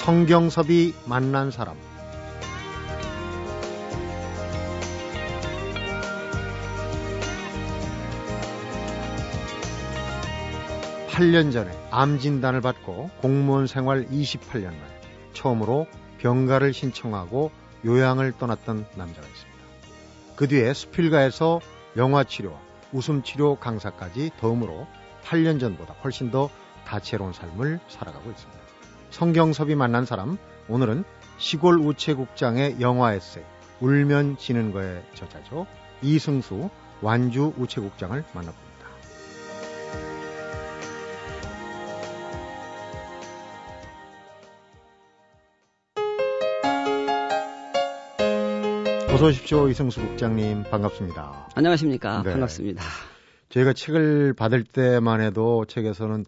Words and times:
성경섭이 0.00 0.94
만난 1.04 1.50
사람 1.50 1.76
(8년) 11.10 11.52
전에 11.52 11.70
암 11.90 12.18
진단을 12.18 12.62
받고 12.62 13.10
공무원 13.20 13.66
생활 13.66 14.06
(28년) 14.08 14.64
만에 14.64 15.00
처음으로 15.34 15.86
병가를 16.16 16.72
신청하고 16.72 17.50
요양을 17.84 18.32
떠났던 18.38 18.86
남자가 18.96 19.28
있습니다. 19.28 19.60
그 20.34 20.48
뒤에 20.48 20.72
수필가에서 20.72 21.60
영화 21.98 22.24
치료, 22.24 22.58
웃음 22.94 23.22
치료 23.22 23.56
강사까지 23.56 24.30
덤으로 24.40 24.86
8년 25.24 25.60
전보다 25.60 25.92
훨씬 26.02 26.30
더 26.30 26.48
다채로운 26.86 27.34
삶을 27.34 27.80
살아가고 27.88 28.30
있습니다. 28.30 28.59
성경섭이 29.10 29.74
만난 29.74 30.06
사람, 30.06 30.38
오늘은 30.68 31.04
시골 31.36 31.78
우체국장의 31.78 32.80
영화 32.80 33.12
에세이 33.12 33.44
울면 33.80 34.38
지는 34.38 34.72
거의 34.72 35.02
저자죠. 35.14 35.66
이승수 36.02 36.70
완주 37.02 37.52
우체국장을 37.58 38.24
만나봅니다. 38.32 38.70
어서 49.12 49.26
오십시오. 49.26 49.68
이승수 49.68 50.00
국장님 50.00 50.62
반갑습니다. 50.64 51.48
안녕하십니까. 51.56 52.22
네. 52.22 52.30
반갑습니다. 52.30 52.82
저희가 53.48 53.72
책을 53.72 54.34
받을 54.34 54.62
때만 54.62 55.20
해도 55.20 55.64
책에서는 55.66 56.24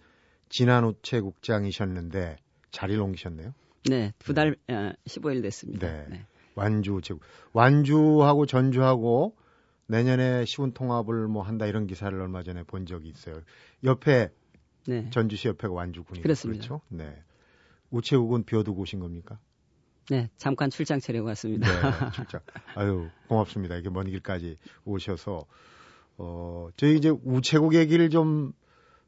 진한 0.48 0.84
우체국장이셨는데 0.84 2.36
자리를 2.72 3.00
옮기셨네요. 3.00 3.54
네, 3.88 4.12
두 4.18 4.34
달 4.34 4.56
네. 4.66 4.74
어, 4.74 4.92
15일 5.06 5.42
됐습니다. 5.42 5.86
네. 5.86 6.06
네. 6.08 6.26
완주 6.54 6.92
우체국. 6.94 7.22
완주하고 7.52 8.46
전주하고 8.46 9.36
내년에 9.86 10.44
시군 10.44 10.72
통합을 10.72 11.26
뭐 11.28 11.42
한다 11.42 11.66
이런 11.66 11.86
기사를 11.86 12.18
얼마 12.20 12.42
전에 12.42 12.62
본 12.64 12.86
적이 12.86 13.08
있어요. 13.08 13.40
옆에 13.84 14.30
네. 14.86 15.08
전주시 15.10 15.48
옆에가 15.48 15.72
완주군이 15.72 16.22
그렇습니다. 16.22 16.66
그렇죠? 16.66 16.80
네. 16.88 17.22
우체국은 17.90 18.44
비워두고 18.44 18.82
오신 18.82 19.00
겁니까? 19.00 19.38
네, 20.10 20.28
잠깐 20.36 20.70
출장 20.70 20.98
차려고 20.98 21.28
왔습니다. 21.28 21.68
네, 21.68 22.10
출장. 22.12 22.40
아유, 22.74 23.08
고맙습니다. 23.28 23.74
이렇게 23.76 23.90
먼 23.90 24.08
길까지 24.08 24.56
오셔서 24.84 25.46
어, 26.18 26.68
저희 26.76 26.96
이제 26.96 27.10
우체국 27.10 27.74
얘기를 27.74 28.10
좀 28.10 28.52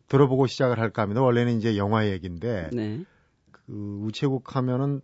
들어보고 0.09 0.47
시작을 0.47 0.79
할까 0.79 1.03
합니다. 1.03 1.23
원래는 1.23 1.57
이제 1.59 1.77
영화 1.77 2.07
얘기인데 2.09 2.71
네. 2.73 3.05
그 3.67 3.99
우체국 4.03 4.57
하면은 4.57 5.01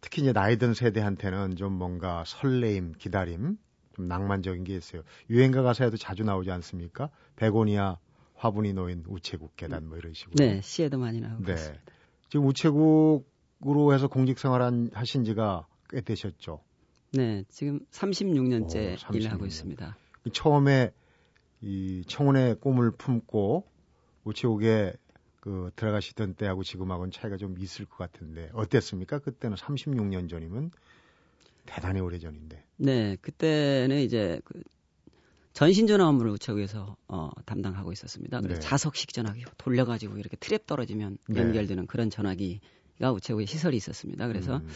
특히 0.00 0.22
이제 0.22 0.32
나이 0.32 0.56
든 0.56 0.72
세대한테는 0.74 1.56
좀 1.56 1.72
뭔가 1.74 2.24
설레임, 2.26 2.92
기다림, 2.92 3.58
좀 3.94 4.08
낭만적인 4.08 4.64
게 4.64 4.74
있어요. 4.76 5.02
유행가 5.28 5.62
가사에도 5.62 5.96
자주 5.96 6.22
나오지 6.24 6.50
않습니까? 6.50 7.10
베고니아 7.36 7.98
화분이 8.34 8.72
놓인 8.72 9.04
우체국 9.06 9.56
계단 9.56 9.88
뭐 9.88 9.98
이런 9.98 10.14
식으로. 10.14 10.36
네, 10.36 10.60
시에도 10.62 10.98
많이 10.98 11.20
나오고 11.20 11.44
네. 11.44 11.52
있습니다. 11.52 11.82
지금 12.30 12.46
우체국으로 12.46 13.92
해서 13.92 14.08
공직 14.08 14.38
생활 14.38 14.62
하신 14.94 15.24
지가 15.24 15.66
꽤 15.90 16.00
되셨죠? 16.00 16.60
네, 17.12 17.44
지금 17.48 17.80
36년째 17.90 18.94
오, 18.94 18.96
36년. 18.96 19.14
일을 19.16 19.32
하고 19.32 19.46
있습니다. 19.46 19.96
처음에 20.32 20.92
이 21.60 22.04
청운의 22.06 22.60
꿈을 22.60 22.92
품고 22.92 23.66
우체국에 24.24 24.94
그 25.40 25.70
들어가시던 25.76 26.34
때하고 26.34 26.62
지금하고는 26.62 27.10
차이가 27.10 27.36
좀 27.36 27.56
있을 27.58 27.86
것 27.86 27.96
같은데 27.96 28.50
어땠습니까? 28.52 29.18
그때는 29.18 29.56
36년 29.56 30.28
전이면 30.28 30.70
대단히 31.66 32.00
오래 32.00 32.18
전인데. 32.18 32.62
네, 32.76 33.16
그때는 33.20 34.00
이제 34.00 34.40
그 34.44 34.62
전신 35.52 35.86
전화 35.86 36.08
업무를 36.08 36.30
우체국에서 36.32 36.96
어, 37.08 37.30
담당하고 37.44 37.92
있었습니다. 37.92 38.40
그래서 38.40 38.60
네. 38.60 38.66
자석식 38.66 39.12
전화기 39.12 39.44
돌려가지고 39.58 40.18
이렇게 40.18 40.36
트랩 40.36 40.66
떨어지면 40.66 41.18
네. 41.28 41.40
연결되는 41.40 41.82
네. 41.82 41.86
그런 41.86 42.10
전화기가 42.10 43.12
우체국에 43.12 43.46
시설이 43.46 43.76
있었습니다. 43.76 44.28
그래서 44.28 44.58
음. 44.58 44.68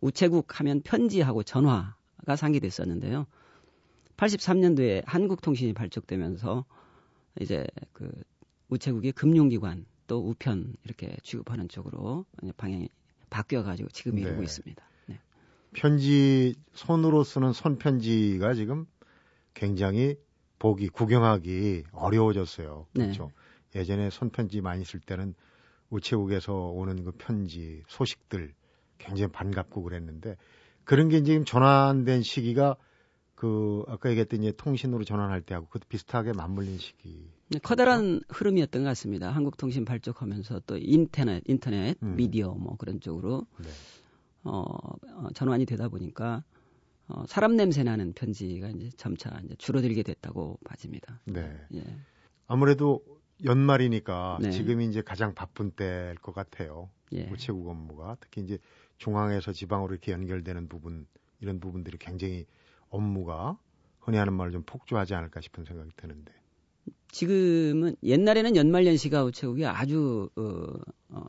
우체국 0.00 0.60
하면 0.60 0.82
편지하고 0.82 1.42
전화가 1.42 2.36
상기됐었는데요. 2.36 3.26
83년도에 4.16 5.02
한국통신이 5.06 5.72
발족되면서 5.72 6.64
이제 7.40 7.66
그 7.92 8.10
우체국이 8.68 9.12
금융기관 9.12 9.86
또 10.06 10.28
우편 10.28 10.74
이렇게 10.84 11.16
취급하는 11.22 11.68
쪽으로 11.68 12.26
방향이 12.56 12.88
바뀌어가지고 13.30 13.88
지금 13.90 14.18
이루고 14.18 14.36
네. 14.36 14.42
있습니다. 14.42 14.84
네. 15.06 15.20
편지 15.72 16.54
손으로 16.72 17.24
쓰는 17.24 17.52
손편지가 17.52 18.54
지금 18.54 18.86
굉장히 19.54 20.16
보기 20.58 20.88
구경하기 20.88 21.84
어려워졌어요. 21.92 22.86
네. 22.92 23.04
그렇죠. 23.04 23.30
네. 23.72 23.80
예전에 23.80 24.10
손편지 24.10 24.60
많이 24.60 24.84
쓸 24.84 25.00
때는 25.00 25.34
우체국에서 25.90 26.54
오는 26.54 27.04
그 27.04 27.12
편지 27.12 27.82
소식들 27.88 28.54
굉장히 28.98 29.30
반갑고 29.32 29.82
그랬는데 29.82 30.36
그런 30.84 31.08
게 31.08 31.22
지금 31.22 31.44
전환된 31.44 32.22
시기가 32.22 32.76
그 33.34 33.84
아까 33.88 34.10
얘기했던 34.10 34.42
이제 34.42 34.52
통신으로 34.56 35.04
전환할 35.04 35.42
때하고 35.42 35.66
그 35.68 35.80
비슷하게 35.88 36.32
맞물린 36.32 36.78
시기. 36.78 37.33
네, 37.48 37.58
커다란 37.58 38.20
흐름이었던 38.28 38.82
것 38.82 38.88
같습니다. 38.90 39.30
한국통신 39.30 39.84
발족하면서 39.84 40.62
또 40.66 40.76
인터넷, 40.78 41.42
인터넷, 41.46 41.96
음. 42.02 42.16
미디어 42.16 42.54
뭐 42.54 42.76
그런 42.76 43.00
쪽으로 43.00 43.46
네. 43.58 43.68
어, 44.44 44.60
어, 44.60 45.28
전환이 45.34 45.66
되다 45.66 45.88
보니까 45.88 46.42
어, 47.08 47.24
사람 47.26 47.56
냄새 47.56 47.82
나는 47.82 48.12
편지가 48.12 48.68
이제 48.70 48.90
점차 48.96 49.38
이제 49.44 49.54
줄어들게 49.56 50.02
됐다고 50.02 50.58
봐집니다. 50.64 51.20
네. 51.26 51.54
예. 51.74 51.84
아무래도 52.46 53.04
연말이니까 53.44 54.38
네. 54.40 54.50
지금이 54.50 54.86
이제 54.86 55.02
가장 55.02 55.34
바쁜 55.34 55.70
때일 55.70 56.14
것 56.16 56.34
같아요. 56.34 56.90
예. 57.12 57.28
우체국 57.30 57.68
업무가 57.68 58.16
특히 58.20 58.42
이제 58.42 58.58
중앙에서 58.96 59.52
지방으로 59.52 59.92
이렇게 59.92 60.12
연결되는 60.12 60.68
부분 60.68 61.06
이런 61.40 61.60
부분들이 61.60 61.98
굉장히 61.98 62.46
업무가 62.88 63.58
흔히 64.00 64.16
하는 64.18 64.32
말로 64.32 64.50
좀 64.52 64.62
폭주하지 64.64 65.14
않을까 65.14 65.40
싶은 65.40 65.64
생각이 65.64 65.90
드는데. 65.96 66.32
지금은 67.10 67.96
옛날에는 68.02 68.56
연말연시가 68.56 69.24
우체국이 69.24 69.64
아주 69.66 70.28
어, 70.36 70.42
어, 71.10 71.24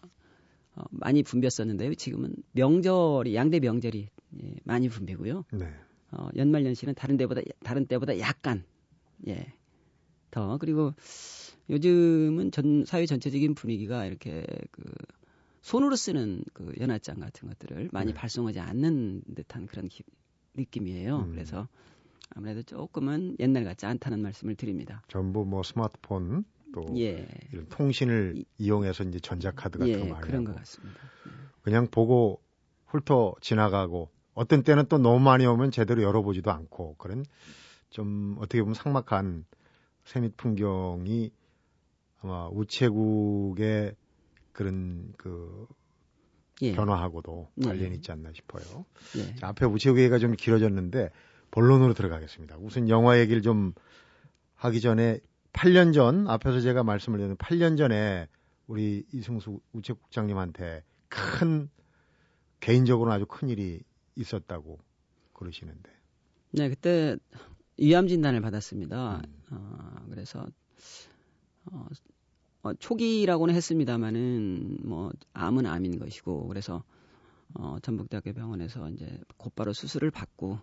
어, 0.76 0.84
많이 0.90 1.24
붐볐었는데요. 1.24 1.94
지금은 1.96 2.36
명절이 2.54 3.36
양대 3.36 3.60
명절이 3.60 4.10
예, 4.44 4.56
많이 4.64 4.90
붐비고요. 4.90 5.46
네. 5.54 5.74
어, 6.12 6.30
연말연시는 6.36 6.96
다른 6.96 7.18
데보다 7.18 7.42
다른 7.64 7.86
때보다 7.86 8.20
약간 8.20 8.64
예. 9.28 9.54
더 10.32 10.58
그리고 10.58 10.94
요즘은 11.70 12.52
전 12.52 12.84
사회 12.86 13.06
전체적인 13.06 13.56
분위기가 13.56 14.06
이렇게 14.06 14.46
그 14.72 14.84
손으로 15.62 15.96
쓰는 15.96 16.44
그 16.54 16.74
연합장 16.80 17.20
같은 17.20 17.48
것들을 17.48 17.90
많이 17.92 18.12
네. 18.12 18.14
발송하지 18.14 18.60
않는 18.60 19.22
듯한 19.36 19.66
그런 19.66 19.88
기, 19.88 20.04
느낌이에요. 20.56 21.20
음. 21.20 21.32
그래서 21.32 21.68
아무래도 22.36 22.64
조금은 22.64 23.38
옛날 23.40 23.64
같지 23.64 23.86
않다는 23.86 24.22
말씀을 24.22 24.56
드립니다. 24.56 25.02
전부 25.08 25.46
뭐 25.46 25.64
스마트폰 25.64 26.44
또 26.74 26.86
예. 26.98 27.28
이런 27.52 27.68
통신을 27.70 28.34
이, 28.38 28.46
이용해서 28.58 29.03
이제 29.03 29.20
전자카드 29.20 29.80
같은 29.80 29.94
예, 29.94 30.00
거 30.00 30.06
많이 30.06 30.22
그런. 30.22 30.44
것 30.44 30.56
같습니다. 30.56 31.00
네. 31.26 31.31
그냥 31.62 31.88
보고 31.90 32.42
훑어 32.86 33.36
지나가고 33.42 34.09
어떤 34.34 34.64
때는 34.64 34.85
또 34.88 34.97
너무 34.97 35.20
많이 35.20 35.46
오면 35.46 35.72
제대로 35.72 36.03
열어보지도 36.03 36.52
않고 36.52 36.96
그런 36.97 37.23
좀 37.90 38.35
어떻게 38.40 38.62
보면 38.62 38.73
삭막한 38.73 39.46
세밑 40.03 40.35
풍경이 40.35 41.32
아마 42.22 42.50
우체국의 42.50 43.96
그런 44.52 45.14
그 45.17 45.67
예. 46.62 46.73
변화하고도 46.73 47.50
네. 47.56 47.67
관련이 47.67 47.96
있지 47.96 48.12
않나 48.12 48.32
싶어요. 48.34 48.85
예. 49.17 49.35
자, 49.35 49.47
앞에 49.50 49.66
우체국 49.66 50.00
얘기가 50.00 50.20
좀 50.20 50.34
길어졌는데 50.34 51.09
본론으로 51.55 51.93
들어가겠습니다. 51.93 52.57
우선 52.59 52.90
영화 52.90 53.17
얘기를 53.17 53.41
좀 53.41 53.73
하기 54.55 54.81
전에 54.81 55.19
8년 55.53 55.93
전 55.93 56.28
앞에서 56.28 56.59
제가 56.59 56.84
말씀을 56.84 57.17
드린 57.17 57.37
8년 57.37 57.78
전에 57.78 58.28
우리 58.67 59.05
이승수 59.13 59.61
우체국장님한테 59.72 60.84
큰 61.07 61.69
개인적으로는 62.59 63.16
아주 63.16 63.25
큰 63.25 63.47
일이 63.47 63.81
있었다고 64.17 64.79
그러시는데. 65.31 65.90
네, 66.52 66.67
그때 66.67 67.16
위암 67.78 68.09
진단을 68.09 68.41
받았습니다. 68.41 69.22
음. 69.25 69.40
어, 69.52 70.05
그래서 70.09 70.46
어, 71.72 71.87
어, 72.63 72.73
초기라고는 72.73 73.55
했습니다마는 73.55 74.79
뭐 74.84 75.13
암은 75.31 75.66
암인 75.66 75.99
것이고 75.99 76.49
그래서 76.49 76.84
어, 77.53 77.78
전북대학교 77.81 78.34
병원에서 78.34 78.90
이제 78.90 79.17
곧바로 79.37 79.72
수술을 79.72 80.11
받고 80.11 80.59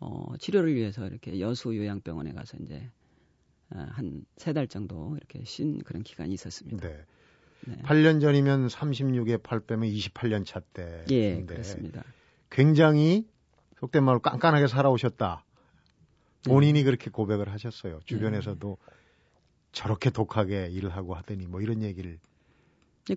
어, 0.00 0.34
치료를 0.38 0.74
위해서 0.74 1.06
이렇게 1.06 1.40
여수 1.40 1.76
요양병원에 1.76 2.32
가서 2.32 2.56
이제 2.60 2.90
어, 3.70 3.86
한세 3.90 4.52
달 4.52 4.66
정도 4.68 5.16
이렇게 5.16 5.44
쉰 5.44 5.78
그런 5.84 6.02
기간이 6.02 6.34
있었습니다. 6.34 6.86
네. 6.88 7.04
네. 7.66 7.76
8년 7.82 8.20
전이면 8.20 8.68
36에 8.68 9.42
8 9.42 9.60
빼면 9.60 9.88
28년 9.88 10.44
차 10.44 10.60
때. 10.60 11.04
예, 11.10 11.42
그렇습니다. 11.42 12.04
굉장히 12.50 13.26
속된 13.80 14.04
말로 14.04 14.20
깐깐하게 14.20 14.66
살아오셨다. 14.66 15.44
본인이 16.44 16.80
네. 16.80 16.84
그렇게 16.84 17.10
고백을 17.10 17.50
하셨어요. 17.50 18.00
주변에서도 18.04 18.78
네. 18.78 18.94
저렇게 19.72 20.10
독하게 20.10 20.68
일을 20.70 20.90
하고 20.90 21.14
하더니 21.14 21.46
뭐 21.46 21.60
이런 21.60 21.82
얘기를. 21.82 22.18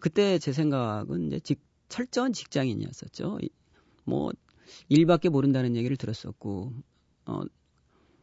그때 0.02 0.40
제 0.40 0.54
생각은 0.54 1.28
이제 1.28 1.40
직, 1.40 1.62
철저한 1.90 2.34
직장인이었었죠. 2.34 3.40
뭐 4.06 4.32
일밖에 4.90 5.30
모른다는 5.30 5.76
얘기를 5.76 5.98
들었었고 5.98 6.74
어 7.26 7.42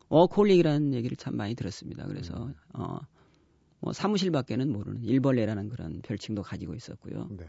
어콜릭이라는 0.08 0.94
얘기를 0.94 1.16
참 1.16 1.36
많이 1.36 1.54
들었습니다. 1.54 2.06
그래서 2.06 2.34
음. 2.34 2.54
어뭐 2.72 3.92
사무실 3.92 4.30
밖에는 4.30 4.72
모르는 4.72 5.02
일벌레라는 5.04 5.68
그런 5.68 6.00
별칭도 6.02 6.42
가지고 6.42 6.74
있었고요. 6.74 7.28
네. 7.36 7.46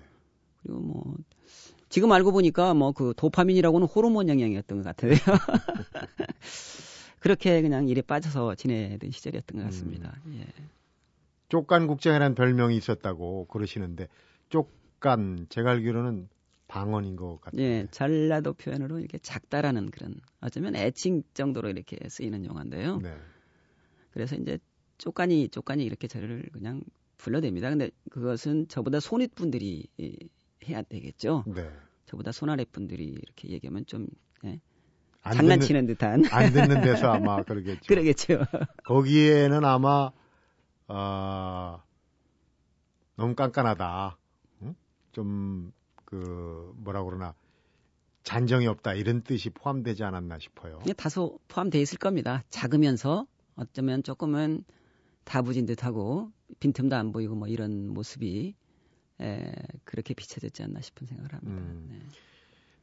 그리고 0.64 0.80
뭐 0.80 1.16
지금 1.90 2.12
알고 2.12 2.32
보니까 2.32 2.74
뭐 2.74 2.92
그 2.92 3.14
도파민이라고는 3.16 3.88
호르몬 3.88 4.30
영향이었던 4.30 4.82
것 4.82 4.84
같아요. 4.84 5.12
그렇게 7.20 7.62
그냥 7.62 7.90
일에 7.90 8.02
빠져서 8.02 8.56
지내던 8.56 9.12
시절이었던 9.12 9.58
것 9.60 9.66
같습니다. 9.66 10.16
음. 10.26 10.40
예. 10.40 10.46
쪽간 11.50 11.88
국장이라는 11.88 12.36
별명이 12.36 12.76
있었다고 12.78 13.46
그러시는데 13.46 14.08
쪽간 14.50 15.48
제가 15.50 15.72
알기로는 15.72 16.28
방언인 16.76 17.16
것 17.16 17.40
같아요. 17.40 17.62
예, 17.62 17.88
전라도 17.90 18.54
표현으로 18.54 19.00
이렇게 19.00 19.18
작다라는 19.18 19.92
그런 19.92 20.14
어쩌면 20.42 20.76
애칭 20.76 21.24
정도로 21.34 21.70
이렇게 21.70 21.98
쓰이는 22.10 22.44
용어인데요. 22.44 22.98
네. 22.98 23.16
그래서 24.12 24.36
이제 24.36 24.60
쪽간이 24.98 25.48
쪽간이 25.48 25.86
이렇게 25.86 26.10
저를 26.10 26.44
그냥 26.52 26.82
불러댑니다. 27.18 27.62
근데 27.62 27.92
그것은 28.12 28.68
저보다 28.68 29.00
손윗분들이 29.00 29.88
해야 30.68 30.82
되겠죠. 30.82 31.46
네. 31.48 31.72
저보다 32.08 32.34
손아래 32.34 32.66
분들이 32.66 33.06
이렇게 33.06 33.48
얘기하면 33.52 33.86
좀 33.86 34.08
예, 34.44 34.60
장난치는 35.24 35.86
듣는, 35.86 35.96
듯한 35.96 36.26
안 36.30 36.52
듣는 36.52 36.82
데서 36.82 37.10
아마 37.10 37.42
그러겠죠. 37.42 37.86
그러겠죠. 37.88 38.40
거기에는 38.84 39.64
아마 39.64 40.12
어, 40.90 41.82
너무 43.16 43.34
깐깐하다. 43.34 44.18
응? 44.64 44.76
좀 45.14 45.72
그 46.06 46.74
뭐라 46.78 47.04
그러나 47.04 47.34
잔정이 48.24 48.68
없다 48.68 48.94
이런 48.94 49.22
뜻이 49.22 49.50
포함되지 49.50 50.04
않았나 50.04 50.40
싶어요. 50.40 50.80
예, 50.88 50.94
다소 50.94 51.40
포함되어 51.48 51.82
있을 51.82 51.98
겁니다. 51.98 52.44
작으면서 52.50 53.28
어쩌면 53.56 54.04
조금은 54.04 54.64
다부진 55.24 55.66
듯하고 55.66 56.32
빈틈도 56.60 56.96
안 56.96 57.12
보이고 57.12 57.36
뭐 57.36 57.48
이런 57.48 57.88
모습이 57.88 58.56
에, 59.22 59.54
그렇게 59.84 60.14
비춰졌지 60.14 60.64
않나 60.64 60.82
싶은 60.82 61.08
생각을 61.08 61.34
합니다. 61.34 61.62
음. 61.62 61.88
네. 61.90 62.00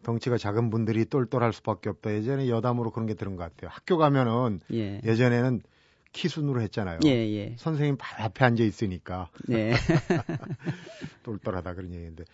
덩치가 0.02 0.36
작은 0.36 0.70
분들이 0.70 1.04
똘똘할 1.04 1.52
수밖에 1.52 1.88
없다. 1.90 2.12
예전에 2.12 2.48
여담으로 2.48 2.90
그런 2.90 3.06
게 3.06 3.14
들은 3.14 3.36
것 3.36 3.44
같아요. 3.44 3.70
학교 3.72 3.98
가면은 3.98 4.60
예. 4.72 5.00
전에는 5.00 5.62
키순으로 6.12 6.60
했잖아요. 6.62 7.00
예, 7.04 7.10
예. 7.10 7.54
선생님 7.58 7.96
바로 7.98 8.24
앞에 8.24 8.44
앉아 8.44 8.64
있으니까. 8.64 9.30
네. 9.48 9.72
똘똘하다 11.22 11.74
그런 11.74 11.94
얘기인데. 11.94 12.24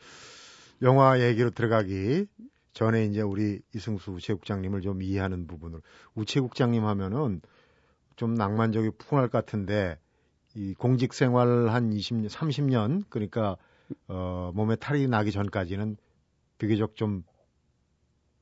영화 0.82 1.20
얘기로 1.20 1.50
들어가기 1.50 2.26
전에 2.72 3.04
이제 3.06 3.20
우리 3.20 3.60
이승수 3.74 4.12
우체국장님을 4.12 4.80
좀 4.80 5.02
이해하는 5.02 5.46
부분을 5.46 5.80
우체국장님 6.14 6.84
하면은 6.84 7.40
좀 8.16 8.34
낭만적이 8.34 8.90
풍할 8.98 9.28
것 9.28 9.44
같은데 9.44 9.98
이 10.54 10.74
공직 10.74 11.12
생활 11.14 11.68
한 11.68 11.90
20년, 11.90 12.28
30년 12.28 13.04
그러니까 13.08 13.56
어 14.06 14.52
몸에 14.54 14.76
탈이 14.76 15.08
나기 15.08 15.32
전까지는 15.32 15.96
비교적 16.58 16.96
좀 16.96 17.24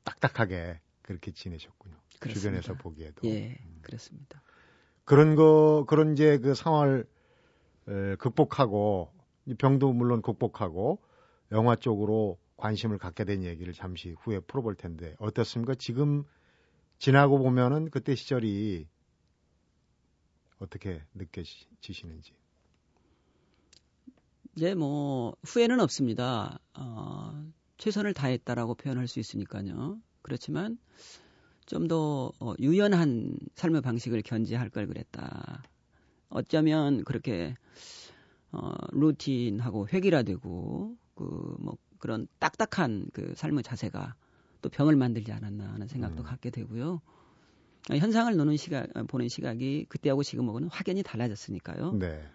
딱딱하게 0.04 0.80
그렇게 1.02 1.30
지내셨군요. 1.30 1.94
그렇습니다. 2.20 2.60
주변에서 2.60 2.74
보기에도. 2.74 3.28
예, 3.28 3.58
음. 3.64 3.78
그렇습니다. 3.82 4.42
그런 5.04 5.36
거 5.36 5.84
그런 5.88 6.12
이제 6.12 6.38
그 6.38 6.54
상황을 6.54 7.06
에, 7.88 8.16
극복하고 8.16 9.12
병도 9.58 9.92
물론 9.92 10.22
극복하고 10.22 11.00
영화 11.52 11.76
쪽으로 11.76 12.38
관심을 12.56 12.98
갖게 12.98 13.24
된 13.24 13.44
얘기를 13.44 13.72
잠시 13.72 14.10
후에 14.10 14.40
풀어볼 14.40 14.74
텐데 14.74 15.14
어떻습니까? 15.18 15.74
지금 15.74 16.24
지나고 16.98 17.38
보면은 17.38 17.90
그때 17.90 18.14
시절이 18.14 18.88
어떻게 20.58 21.02
느껴지시는지. 21.14 22.32
이제 24.56 24.74
뭐 24.74 25.36
후회는 25.44 25.80
없습니다. 25.80 26.58
어, 26.74 27.44
최선을 27.76 28.14
다했다라고 28.14 28.74
표현할 28.74 29.06
수 29.06 29.20
있으니까요. 29.20 30.00
그렇지만 30.22 30.78
좀더 31.66 32.32
어, 32.40 32.54
유연한 32.58 33.36
삶의 33.54 33.82
방식을 33.82 34.22
견지할 34.22 34.70
걸 34.70 34.86
그랬다. 34.86 35.62
어쩌면 36.30 37.04
그렇게 37.04 37.54
어, 38.52 38.72
루틴하고 38.92 39.88
획일화되고 39.92 40.96
그 41.16 41.56
뭐 41.58 41.76
그런 41.98 42.28
딱딱한 42.38 43.08
그 43.12 43.34
삶의 43.34 43.62
자세가 43.64 44.14
또 44.62 44.68
병을 44.68 44.96
만들지 44.96 45.32
않았나 45.32 45.72
하는 45.72 45.88
생각도 45.88 46.22
음. 46.22 46.24
갖게 46.24 46.50
되고요. 46.50 47.00
현상을 47.88 48.34
노는 48.36 48.56
시각, 48.56 48.88
보는 49.08 49.28
시각이 49.28 49.86
그때하고 49.88 50.22
지금하고는 50.22 50.68
확연히 50.68 51.02
달라졌으니까요. 51.02 51.92
네. 51.94 52.28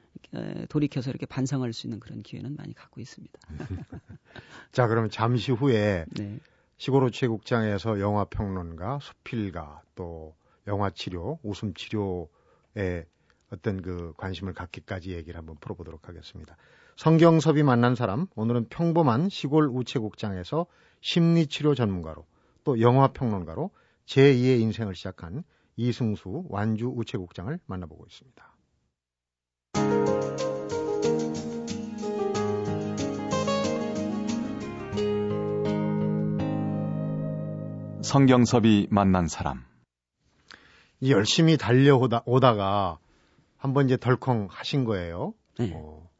돌이켜서 0.69 1.09
이렇게 1.09 1.25
반성할 1.25 1.73
수 1.73 1.87
있는 1.87 1.99
그런 1.99 2.21
기회는 2.21 2.55
많이 2.55 2.73
갖고 2.73 3.01
있습니다. 3.01 3.39
자, 4.71 4.87
그러면 4.87 5.09
잠시 5.09 5.51
후에 5.51 6.05
네. 6.09 6.39
시골우체국장에서 6.77 7.99
영화 7.99 8.23
평론가, 8.25 8.99
수필가, 9.01 9.81
또 9.95 10.35
영화 10.67 10.89
치료, 10.89 11.39
웃음 11.43 11.73
치료에 11.73 13.05
어떤 13.51 13.81
그 13.81 14.13
관심을 14.17 14.53
갖기까지 14.53 15.11
얘기를 15.11 15.37
한번 15.37 15.57
풀어보도록 15.59 16.07
하겠습니다. 16.07 16.55
성경섭이 17.01 17.63
만난 17.63 17.95
사람, 17.95 18.27
오늘은 18.35 18.69
평범한 18.69 19.27
시골 19.29 19.67
우체국장에서 19.69 20.67
심리치료 21.01 21.73
전문가로 21.73 22.27
또 22.63 22.79
영화 22.79 23.07
평론가로 23.07 23.71
제2의 24.05 24.59
인생을 24.61 24.93
시작한 24.93 25.43
이승수 25.77 26.43
완주 26.47 26.93
우체국장을 26.95 27.57
만나보고 27.65 28.05
있습니다. 28.05 28.55
성경섭이 38.03 38.89
만난 38.91 39.27
사람. 39.27 39.65
열심히 41.03 41.57
달려오다가 41.57 42.99
한번 43.57 43.85
이제 43.85 43.97
덜컹 43.97 44.49
하신 44.51 44.85
거예요. 44.85 45.33
네. 45.57 45.73
어, 45.73 46.10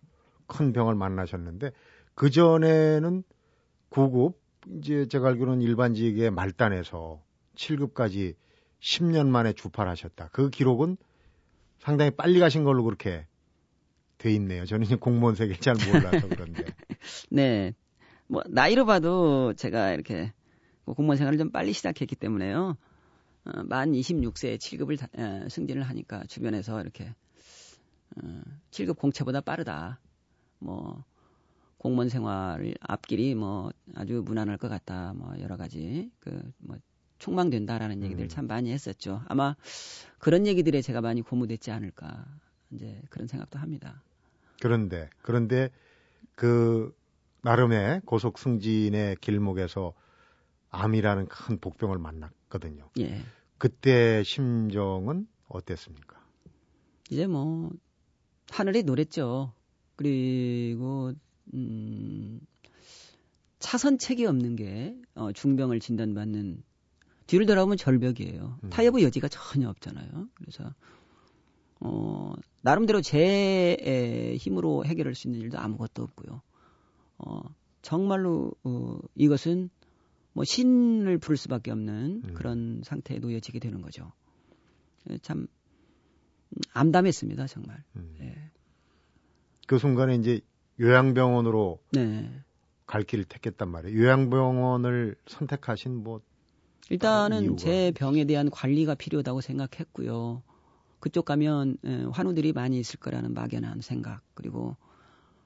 큰 0.52 0.74
병을 0.74 0.96
만나셨는데 0.96 1.72
그 2.14 2.30
전에는 2.30 3.24
9급 3.90 4.34
이제 4.78 5.08
제가 5.08 5.30
알기로는 5.30 5.62
일반직의 5.62 6.30
말단에서 6.32 7.24
7급까지 7.56 8.36
10년 8.82 9.28
만에 9.28 9.54
주팔하셨다. 9.54 10.30
그 10.34 10.50
기록은 10.50 10.98
상당히 11.80 12.12
빨리 12.12 12.40
가신 12.40 12.64
걸로 12.64 12.84
그렇게 12.84 13.28
돼 14.18 14.32
있네요. 14.34 14.66
저는 14.66 14.86
이제 14.86 14.96
공무원 14.96 15.36
세계를 15.36 15.62
잘 15.62 15.76
몰라서 15.76 16.28
그런데. 16.28 16.66
네. 17.32 17.74
뭐 18.28 18.44
나이로 18.48 18.86
봐도 18.86 19.54
제가 19.54 19.94
이렇게 19.94 20.34
뭐 20.84 20.96
공무원 20.96 21.18
생활을 21.18 21.40
좀 21.40 21.50
빨리 21.52 21.74
시작했기 21.74 22.16
때문에요. 22.16 22.78
어, 23.46 23.64
만 23.64 23.94
26세에 23.94 24.58
7급을 24.58 25.00
다, 25.00 25.08
에, 25.18 25.50
승진을 25.50 25.84
하니까 25.84 26.24
주변에서 26.26 26.82
이렇게 26.82 27.16
어, 28.18 28.42
7급 28.72 28.98
공채보다 28.98 29.42
빠르다. 29.42 30.00
뭐 30.62 31.04
공무원 31.78 32.10
생활 32.10 32.74
앞길이 32.80 33.36
뭐 33.36 33.72
아주 33.96 34.22
무난할 34.24 34.58
것 34.58 34.70
같다. 34.70 35.14
뭐 35.14 35.34
여러 35.42 35.58
가지 35.58 36.12
그뭐 36.20 36.78
촉망된다라는 37.20 38.04
얘기들 38.04 38.26
음. 38.26 38.30
참 38.30 38.48
많이 38.48 38.72
했었죠. 38.72 39.22
아마 39.28 39.56
그런 40.20 40.48
얘기들에 40.48 40.82
제가 40.82 41.02
많이 41.02 41.22
고무됐지 41.22 41.72
않을까 41.72 42.26
이제 42.72 43.02
그런 43.10 43.28
생각도 43.28 43.60
합니다. 43.60 44.02
그런데 44.62 45.10
그런데 45.22 45.70
그 46.36 46.96
나름의 47.42 48.02
고속 48.06 48.38
승진의 48.38 49.18
길목에서 49.22 49.94
암이라는 50.70 51.28
큰 51.28 51.60
복병을 51.60 51.98
만났거든요. 51.98 52.90
예. 53.00 53.22
그때 53.58 54.24
심정은 54.24 55.28
어땠습니까? 55.48 56.20
이제 57.10 57.28
뭐 57.28 57.72
하늘이 58.50 58.84
노랬죠. 58.84 59.54
그리고 59.96 61.14
음 61.54 62.40
차선책이 63.60 64.26
없는 64.26 64.56
게 64.56 64.96
어, 65.16 65.32
중병을 65.32 65.80
진단받는 65.80 66.64
뒤를 67.28 67.46
돌아보면 67.46 67.78
절벽이에요. 67.78 68.60
음. 68.64 68.70
타협의 68.70 69.04
여지가 69.04 69.28
전혀 69.30 69.70
없잖아요. 69.70 70.30
그래서 70.36 70.74
어 71.80 72.34
나름대로 72.62 73.02
제 73.02 74.36
힘으로 74.40 74.86
해결할 74.86 75.16
수 75.16 75.28
있는 75.28 75.42
일도 75.42 75.58
아무것도 75.60 76.04
없고요. 76.04 76.42
어, 77.20 77.42
정말로 77.82 78.54
어, 78.64 79.00
이것은 79.16 79.70
뭐 80.34 80.44
신을 80.44 81.18
부를 81.18 81.38
수밖에 81.38 81.72
없는 81.72 82.22
음. 82.26 82.34
그런 82.34 82.82
상태에 82.84 83.20
놓여지게 83.20 83.60
되는 83.60 83.82
거죠. 83.82 84.12
예, 85.10 85.18
참 85.20 85.48
암담했습니다, 86.74 87.48
정말. 87.48 87.84
음. 87.96 88.16
예. 88.22 88.51
그 89.72 89.78
순간에 89.78 90.16
이제 90.16 90.42
요양병원으로 90.82 91.80
네. 91.94 92.30
갈 92.86 93.04
길을 93.04 93.24
택했단 93.24 93.70
말이에요. 93.70 94.02
요양병원을 94.02 95.16
선택하신 95.26 96.04
뭐 96.04 96.20
일단은 96.90 97.56
제 97.56 97.94
병에 97.96 98.26
대한 98.26 98.50
관리가 98.50 98.96
필요하다고 98.96 99.40
생각했고요. 99.40 100.44
그쪽 101.00 101.24
가면 101.24 101.78
예, 101.86 102.04
환우들이 102.12 102.52
많이 102.52 102.82
있을 102.82 103.00
거라는 103.00 103.34
막연한 103.34 103.80
생각 103.80 104.20
그리고 104.34 104.76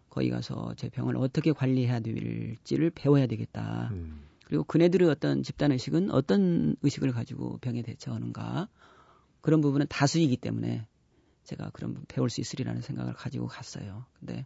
거기 0.10 0.32
가서 0.32 0.74
제 0.76 0.90
병을 0.90 1.18
어떻게 1.18 1.52
관리해야 1.52 2.00
될지를 2.00 2.90
배워야 2.90 3.28
되겠다. 3.28 3.90
음. 3.92 4.24
그리고 4.46 4.64
그네들의 4.64 5.08
어떤 5.08 5.44
집단 5.44 5.72
의식은 5.72 6.10
어떤 6.10 6.76
의식을 6.82 7.12
가지고 7.12 7.60
병에 7.60 7.84
대처하는가 7.84 8.70
그런 9.42 9.62
부분은 9.62 9.86
다수이기 9.88 10.38
때문에 10.38 10.88
제가 11.46 11.70
그런 11.72 12.04
배울 12.08 12.30
수 12.30 12.42
있으리라는 12.42 12.82
생각을 12.82 13.14
가지고 13.14 13.48
갔어요. 13.48 14.06
근데 14.20 14.46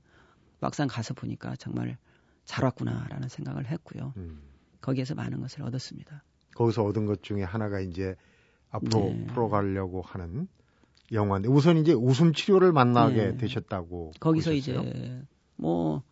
막상 0.60 0.88
가서 0.88 1.13
보니까 1.13 1.56
정말 1.56 1.98
잘 2.46 2.65
왔구나라는 2.65 3.29
생각을 3.29 3.68
했고요. 3.68 4.13
음. 4.18 4.41
거기에서 4.82 5.15
많은 5.15 5.39
것을 5.39 5.63
얻었습니다. 5.63 6.24
거기서 6.56 6.84
얻은 6.84 7.06
것 7.06 7.24
중에 7.24 7.44
하나가 7.44 7.79
이제 7.79 8.15
앞으로 8.70 9.00
네. 9.00 9.27
풀어가려고 9.27 10.01
하는 10.01 10.48
영화인데 11.12 11.50
우선 11.50 11.77
이제 11.77 11.94
웃음 11.94 12.34
치료를 12.34 12.72
만나게 12.72 13.32
네. 13.32 13.38
되셨다고 13.38 14.12
거기서 14.20 14.51
보셨어요? 14.51 14.82
이제 14.82 15.24
뭐 15.56 16.03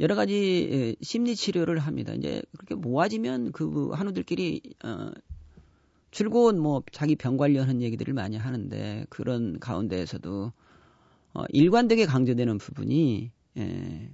여러 0.00 0.14
가지 0.14 0.68
예, 0.72 0.96
심리 1.02 1.36
치료를 1.36 1.78
합니다. 1.78 2.12
이제 2.14 2.42
그렇게 2.58 2.74
모아지면 2.74 3.52
그 3.52 3.90
한우들끼리 3.90 4.62
어 4.84 5.10
즐거운 6.12 6.60
뭐 6.60 6.82
자기 6.92 7.16
병 7.16 7.36
관련한 7.38 7.80
얘기들을 7.80 8.12
많이 8.14 8.36
하는데 8.36 9.06
그런 9.08 9.58
가운데에서도 9.58 10.52
어 11.34 11.44
일관되게 11.48 12.04
강조되는 12.04 12.58
부분이 12.58 13.32
예, 13.56 14.10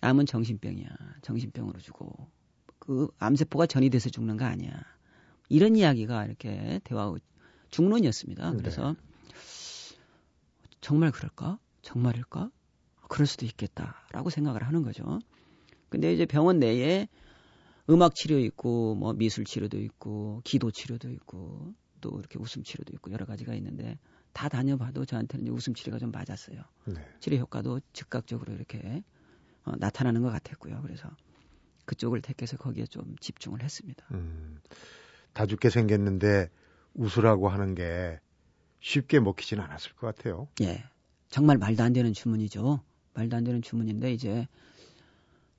암은 0.00 0.24
정신병이야. 0.26 0.88
정신병으로 1.20 1.78
주고 1.78 2.10
그 2.78 3.08
암세포가 3.18 3.66
전이 3.66 3.90
돼서 3.90 4.08
죽는 4.08 4.38
거 4.38 4.46
아니야. 4.46 4.72
이런 5.50 5.76
이야기가 5.76 6.24
이렇게 6.24 6.80
대화 6.84 7.14
중론이었습니다. 7.70 8.50
네. 8.52 8.56
그래서 8.56 8.96
정말 10.80 11.10
그럴까? 11.12 11.58
정말일까? 11.82 12.50
그럴 13.08 13.26
수도 13.26 13.44
있겠다라고 13.44 14.30
생각을 14.30 14.62
하는 14.62 14.82
거죠. 14.82 15.18
근데 15.90 16.14
이제 16.14 16.24
병원 16.24 16.60
내에 16.60 17.08
음악 17.90 18.14
치료 18.14 18.38
있고 18.38 18.94
뭐 18.94 19.12
미술 19.12 19.44
치료도 19.44 19.78
있고 19.80 20.40
기도 20.44 20.70
치료도 20.70 21.10
있고 21.10 21.74
또 22.00 22.18
이렇게 22.18 22.38
웃음 22.38 22.62
치료도 22.62 22.92
있고 22.94 23.10
여러 23.12 23.26
가지가 23.26 23.54
있는데 23.54 23.98
다 24.32 24.48
다녀봐도 24.48 25.04
저한테는 25.04 25.48
웃음 25.48 25.74
치료가 25.74 25.98
좀 25.98 26.10
맞았어요. 26.12 26.62
네. 26.86 26.94
치료 27.18 27.36
효과도 27.38 27.80
즉각적으로 27.92 28.54
이렇게 28.54 29.02
어, 29.64 29.72
나타나는 29.76 30.22
것 30.22 30.30
같았고요. 30.30 30.80
그래서 30.82 31.10
그쪽을 31.84 32.22
택해서 32.22 32.56
거기에 32.56 32.86
좀 32.86 33.16
집중을 33.20 33.62
했습니다. 33.62 34.06
음, 34.12 34.60
다 35.32 35.46
죽게 35.46 35.70
생겼는데 35.70 36.48
웃으라고 36.94 37.48
하는 37.48 37.74
게 37.74 38.20
쉽게 38.80 39.20
먹히지는 39.20 39.62
않았을 39.64 39.92
것 39.94 40.14
같아요. 40.14 40.48
예. 40.62 40.84
정말 41.28 41.58
말도 41.58 41.82
안 41.82 41.92
되는 41.92 42.12
주문이죠. 42.12 42.80
말도 43.14 43.36
안 43.36 43.44
되는 43.44 43.60
주문인데 43.62 44.12
이제 44.12 44.46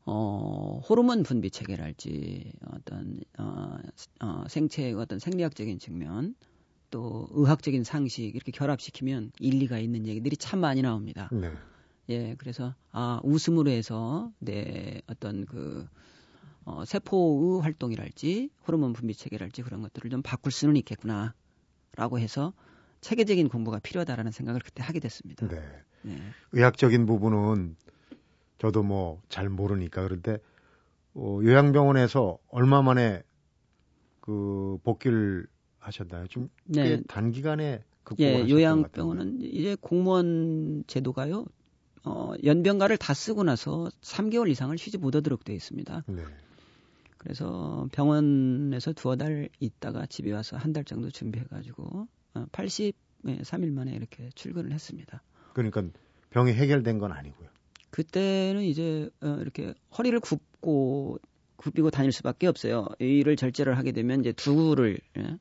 어, 0.06 0.82
호르몬 0.88 1.24
분비 1.24 1.52
체계랄지 1.52 2.54
어떤 2.74 3.20
어, 3.38 3.78
어, 4.22 4.44
생체의 4.48 4.94
어떤 4.96 5.20
생리학적인 5.20 5.80
측면 5.80 6.36
또 6.90 7.28
의학적인 7.32 7.84
상식 7.84 8.36
이렇게 8.36 8.52
결합시키면 8.52 9.32
일리가 9.40 9.80
있는 9.80 10.08
얘기들이 10.08 10.38
참 10.38 10.60
많이 10.60 10.82
나옵니다. 10.82 11.30
네. 11.32 11.52
예, 12.10 12.36
그래서 12.38 12.76
아 12.92 13.22
웃음으로 13.24 13.70
해서 13.70 14.32
내 14.40 15.02
어떤 15.08 15.46
그 15.46 15.88
어, 16.66 16.84
세포의 16.86 17.62
활동이랄지 17.62 18.50
호르몬 18.68 18.94
분비 18.94 19.16
체계랄지 19.16 19.62
그런 19.62 19.82
것들을 19.82 20.10
좀 20.10 20.22
바꿀 20.22 20.52
수는 20.52 20.76
있겠구나라고 20.78 22.20
해서 22.20 22.54
체계적인 23.02 23.50
공부가 23.50 23.80
필요하다라는 23.80 24.32
생각을 24.32 24.62
그때 24.64 24.84
하게 24.84 25.00
됐습니다. 25.00 25.48
네. 25.48 25.62
네. 26.04 26.18
의학적인 26.52 27.06
부분은 27.06 27.76
저도 28.62 28.84
뭐 28.84 29.22
잘 29.28 29.50
모르니까 29.50 30.04
그런데 30.04 30.38
어, 31.16 31.40
요양병원에서 31.44 32.38
얼마 32.50 32.82
만에 32.84 33.24
그 34.20 34.78
복귀를 34.84 35.48
하셨나요? 35.80 36.28
좀 36.28 36.50
네. 36.66 37.02
단기간에 37.08 37.84
예, 38.20 38.50
요양병원은 38.50 39.42
이제 39.42 39.76
공무원 39.82 40.84
제도가요. 40.86 41.46
어, 42.04 42.34
연병가를 42.44 42.98
다 42.98 43.14
쓰고 43.14 43.44
나서 43.44 43.90
3개월 44.02 44.50
이상을 44.50 44.76
쉬지 44.78 44.98
못하도록 44.98 45.44
되어 45.44 45.56
있습니다. 45.56 46.04
네. 46.08 46.24
그래서 47.18 47.88
병원에서 47.92 48.94
두어 48.94 49.16
달 49.16 49.50
있다가 49.60 50.06
집에 50.08 50.32
와서 50.32 50.58
한 50.58 50.74
달 50.74 50.84
정도 50.84 51.10
준비해가지고 51.10 52.08
어, 52.36 52.46
83일 52.52 53.72
만에 53.72 53.92
이렇게 53.94 54.30
출근을 54.36 54.72
했습니다. 54.72 55.22
그러니까 55.54 55.84
병이 56.32 56.54
해결된 56.54 56.98
건 57.00 57.12
아니고요. 57.12 57.50
그때는 57.92 58.64
이제 58.64 59.10
어, 59.22 59.38
이렇게 59.42 59.74
허리를 59.98 60.20
굽고 60.20 61.20
굽히고 61.58 61.92
다닐 61.92 62.12
수밖에 62.12 62.48
없어요. 62.48 62.88
이를 63.00 63.36
절제를 63.36 63.78
하게 63.78 63.92
되면 63.92 64.22
이제 64.22 64.32
두구를 64.32 65.00
예? 65.20 65.38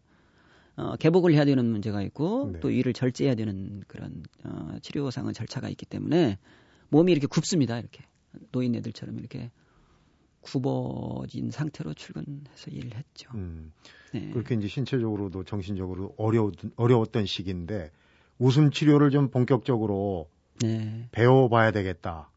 어, 0.77 0.97
개복을 0.97 1.33
해야 1.33 1.45
되는 1.45 1.65
문제가 1.65 2.03
있고 2.03 2.51
네. 2.53 2.61
또 2.61 2.71
이를 2.71 2.93
절제해야 2.93 3.35
되는 3.35 3.83
그런 3.87 4.23
어, 4.45 4.77
치료상은 4.83 5.33
절차가 5.33 5.69
있기 5.71 5.87
때문에 5.87 6.39
몸이 6.91 7.13
이렇게 7.13 7.27
굽습니다. 7.27 7.79
이렇게 7.79 8.05
노인네들처럼 8.53 9.19
이렇게 9.19 9.51
굽어진 10.41 11.51
상태로 11.51 11.95
출근해서 11.95 12.71
일을 12.71 12.95
했죠. 12.97 13.31
음, 13.35 13.73
네. 14.13 14.31
그렇게 14.33 14.55
이제 14.55 14.69
신체적으로도 14.69 15.45
정신적으로 15.45 16.15
어려웠, 16.17 16.55
어려웠던 16.77 17.27
시기인데 17.27 17.91
웃음 18.39 18.71
치료를 18.71 19.11
좀 19.11 19.31
본격적으로 19.31 20.29
네. 20.61 21.09
배워봐야 21.13 21.73
되겠다. 21.73 22.31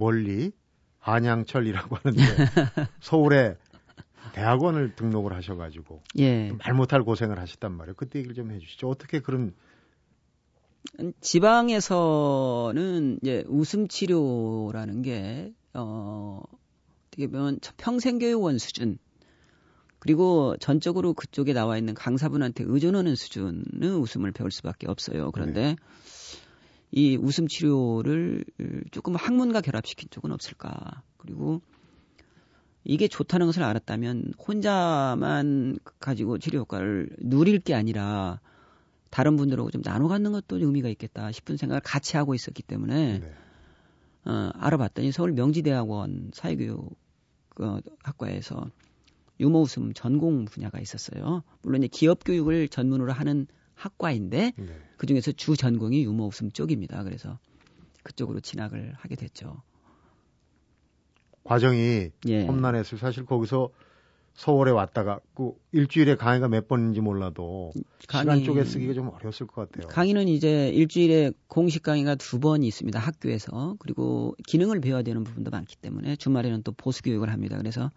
멀리 0.00 0.50
한양철이라고 0.98 1.96
하는데 1.96 2.22
서울에 3.00 3.56
대학원을 4.32 4.96
등록을 4.96 5.34
하셔가지고 5.34 6.02
예. 6.18 6.52
말 6.52 6.74
못할 6.74 7.02
고생을 7.02 7.38
하셨단 7.38 7.72
말이에요. 7.72 7.94
그때 7.96 8.18
얘기를 8.18 8.34
좀 8.34 8.50
해주시죠. 8.50 8.88
어떻게 8.88 9.20
그런 9.20 9.54
지방에서는 11.20 13.18
이제 13.22 13.44
웃음 13.46 13.86
치료라는 13.88 15.02
게 15.02 15.52
어, 15.74 16.42
어떻게 17.08 17.26
보면 17.26 17.58
평생 17.76 18.18
교육원 18.18 18.58
수준 18.58 18.98
그리고 19.98 20.56
전적으로 20.58 21.12
그쪽에 21.12 21.52
나와 21.52 21.76
있는 21.76 21.92
강사분한테 21.92 22.64
의존하는 22.66 23.14
수준의 23.14 23.90
웃음을 24.00 24.32
배울 24.32 24.50
수밖에 24.50 24.88
없어요. 24.88 25.30
그런데 25.30 25.60
네. 25.60 25.76
이 26.92 27.16
웃음 27.16 27.46
치료를 27.46 28.44
조금 28.90 29.14
학문과 29.14 29.60
결합시킨 29.60 30.08
쪽은 30.10 30.32
없을까. 30.32 31.02
그리고 31.16 31.60
이게 32.84 33.08
좋다는 33.08 33.46
것을 33.46 33.62
알았다면 33.62 34.34
혼자만 34.38 35.78
가지고 36.00 36.38
치료 36.38 36.60
효과를 36.60 37.10
누릴 37.20 37.60
게 37.60 37.74
아니라 37.74 38.40
다른 39.10 39.36
분들하고 39.36 39.70
좀 39.70 39.82
나눠 39.82 40.08
갖는 40.08 40.32
것도 40.32 40.58
의미가 40.58 40.88
있겠다 40.88 41.30
싶은 41.32 41.56
생각을 41.56 41.80
같이 41.80 42.16
하고 42.16 42.34
있었기 42.34 42.62
때문에 42.62 43.18
네. 43.18 43.32
어, 44.24 44.50
알아봤더니 44.54 45.12
서울 45.12 45.32
명지대학원 45.32 46.30
사회교육 46.32 46.96
어, 47.60 47.78
학과에서 48.02 48.70
유머 49.40 49.60
웃음 49.60 49.92
전공 49.94 50.44
분야가 50.44 50.80
있었어요. 50.80 51.42
물론 51.62 51.82
이제 51.82 51.88
기업 51.88 52.24
교육을 52.24 52.68
전문으로 52.68 53.12
하는 53.12 53.46
학과인데 53.80 54.52
네. 54.56 54.66
그 54.96 55.06
중에서 55.06 55.32
주 55.32 55.56
전공이 55.56 56.04
유머 56.04 56.26
웃음 56.26 56.50
쪽입니다. 56.50 57.02
그래서 57.02 57.38
그쪽으로 58.02 58.40
진학을 58.40 58.92
하게 58.96 59.16
됐죠. 59.16 59.62
과정이 61.44 62.10
예. 62.28 62.46
험난했을 62.46 62.98
사실 62.98 63.24
거기서 63.24 63.70
서울에 64.34 64.70
왔다가 64.70 65.20
그 65.34 65.52
일주일에 65.72 66.14
강의가 66.14 66.48
몇 66.48 66.68
번인지 66.68 67.00
몰라도 67.00 67.72
강의, 68.08 68.36
시간 68.36 68.44
쪼개 68.44 68.64
쓰기가 68.64 68.94
좀 68.94 69.08
어려웠을 69.08 69.46
것 69.46 69.70
같아요. 69.70 69.88
강의는 69.88 70.28
이제 70.28 70.68
일주일에 70.68 71.32
공식 71.48 71.82
강의가 71.82 72.14
두 72.14 72.38
번 72.38 72.62
있습니다. 72.62 72.98
학교에서. 72.98 73.76
그리고 73.80 74.34
기능을 74.46 74.80
배워야 74.80 75.02
되는 75.02 75.24
부분도 75.24 75.50
많기 75.50 75.76
때문에 75.76 76.16
주말에는 76.16 76.62
또 76.62 76.72
보수 76.72 77.02
교육을 77.02 77.30
합니다. 77.30 77.56
그래서 77.58 77.90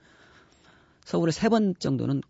서울에 1.05 1.31
세 1.31 1.49
번 1.49 1.75
정도는 1.77 2.21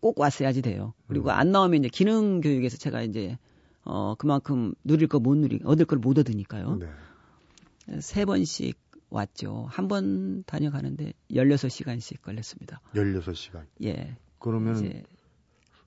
꼭, 0.00 0.14
꼭 0.14 0.20
왔어야지 0.20 0.62
돼요. 0.62 0.94
그리고 1.08 1.28
음. 1.28 1.30
안 1.30 1.50
나오면 1.52 1.80
이제 1.80 1.88
기능 1.88 2.40
교육에서 2.40 2.76
제가 2.76 3.02
이제 3.02 3.38
어, 3.84 4.14
그만큼 4.16 4.74
누릴 4.84 5.08
거 5.08 5.18
못 5.20 5.36
누리, 5.36 5.60
얻을 5.64 5.84
걸 5.86 5.98
못 5.98 6.18
얻으니까요. 6.18 6.76
네. 6.76 8.00
세 8.00 8.24
번씩 8.24 8.76
왔죠. 9.10 9.66
한 9.70 9.86
번 9.88 10.42
다녀가는데 10.44 11.12
16시간씩 11.30 12.20
걸렸습니다. 12.22 12.80
16시간. 12.94 13.64
예. 13.84 14.16
그러면 14.40 14.76
이제 14.76 15.02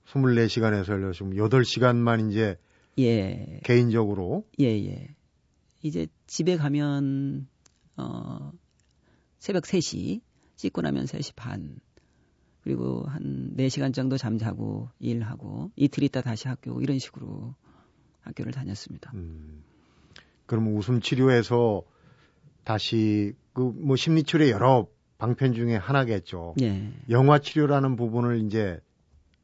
24시간에서 0.06 0.86
16시간, 1.12 1.34
8시간만 1.36 2.30
이제 2.30 2.56
예. 2.98 3.60
개인적으로 3.64 4.44
예, 4.58 4.66
예. 4.66 5.14
이제 5.82 6.06
집에 6.26 6.56
가면 6.56 7.46
어 7.96 8.52
새벽 9.38 9.64
3시 9.64 10.20
씻고 10.56 10.80
나면 10.82 11.04
3시 11.04 11.34
반 11.36 11.76
그리고 12.62 13.04
한 13.06 13.54
4시간 13.56 13.94
정도 13.94 14.16
잠자고 14.16 14.90
일하고 14.98 15.70
이틀 15.76 16.02
있다 16.04 16.20
다시 16.20 16.48
학교 16.48 16.80
이런 16.82 16.98
식으로 16.98 17.54
학교를 18.20 18.52
다녔습니다. 18.52 19.12
음. 19.14 19.62
그럼 20.46 20.76
웃음 20.76 21.00
치료에서 21.00 21.82
다시 22.64 23.34
그 23.52 23.72
뭐 23.72 23.96
심리 23.96 24.22
치료의 24.22 24.50
여러 24.50 24.86
방편 25.18 25.54
중에 25.54 25.76
하나겠죠. 25.76 26.54
네. 26.56 26.92
영화 27.10 27.38
치료라는 27.38 27.96
부분을 27.96 28.44
이제 28.44 28.80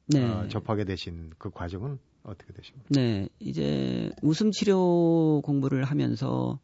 네. 0.07 0.25
어, 0.25 0.49
접하게 0.49 0.85
되신 0.85 1.33
그 1.39 1.51
과정은 1.51 1.99
어떻게 2.23 2.53
되십니까? 2.53 2.89
네, 2.91 3.29
이제 3.39 4.11
웃음 4.23 4.51
치료 4.51 5.41
공부를 5.45 5.85
하면서 5.85 6.59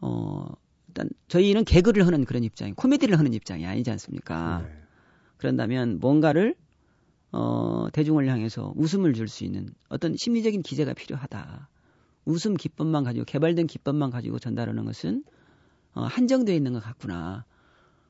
어 0.00 0.46
일단 0.88 1.08
저희는 1.28 1.64
개그를 1.64 2.06
하는 2.06 2.24
그런 2.24 2.44
입장이 2.44 2.72
코미디를 2.74 3.18
하는 3.18 3.32
입장이 3.32 3.66
아니지 3.66 3.90
않습니까? 3.90 4.62
네. 4.62 4.82
그런다면 5.38 5.98
뭔가를 6.00 6.54
어 7.32 7.88
대중을 7.92 8.26
향해서 8.28 8.72
웃음을 8.76 9.12
줄 9.14 9.28
수 9.28 9.44
있는 9.44 9.70
어떤 9.88 10.16
심리적인 10.16 10.62
기제가 10.62 10.94
필요하다. 10.94 11.68
웃음 12.24 12.54
기법만 12.54 13.04
가지고 13.04 13.24
개발된 13.24 13.66
기법만 13.66 14.10
가지고 14.10 14.38
전달하는 14.38 14.84
것은 14.84 15.24
어, 15.94 16.02
한정되어 16.02 16.54
있는 16.54 16.72
것 16.74 16.82
같구나. 16.82 17.44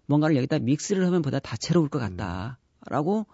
뭔가를 0.06 0.36
여기다 0.36 0.58
믹스를 0.58 1.06
하면 1.06 1.22
보다 1.22 1.38
다채로울 1.38 1.88
것 1.88 1.98
같다라고 1.98 3.26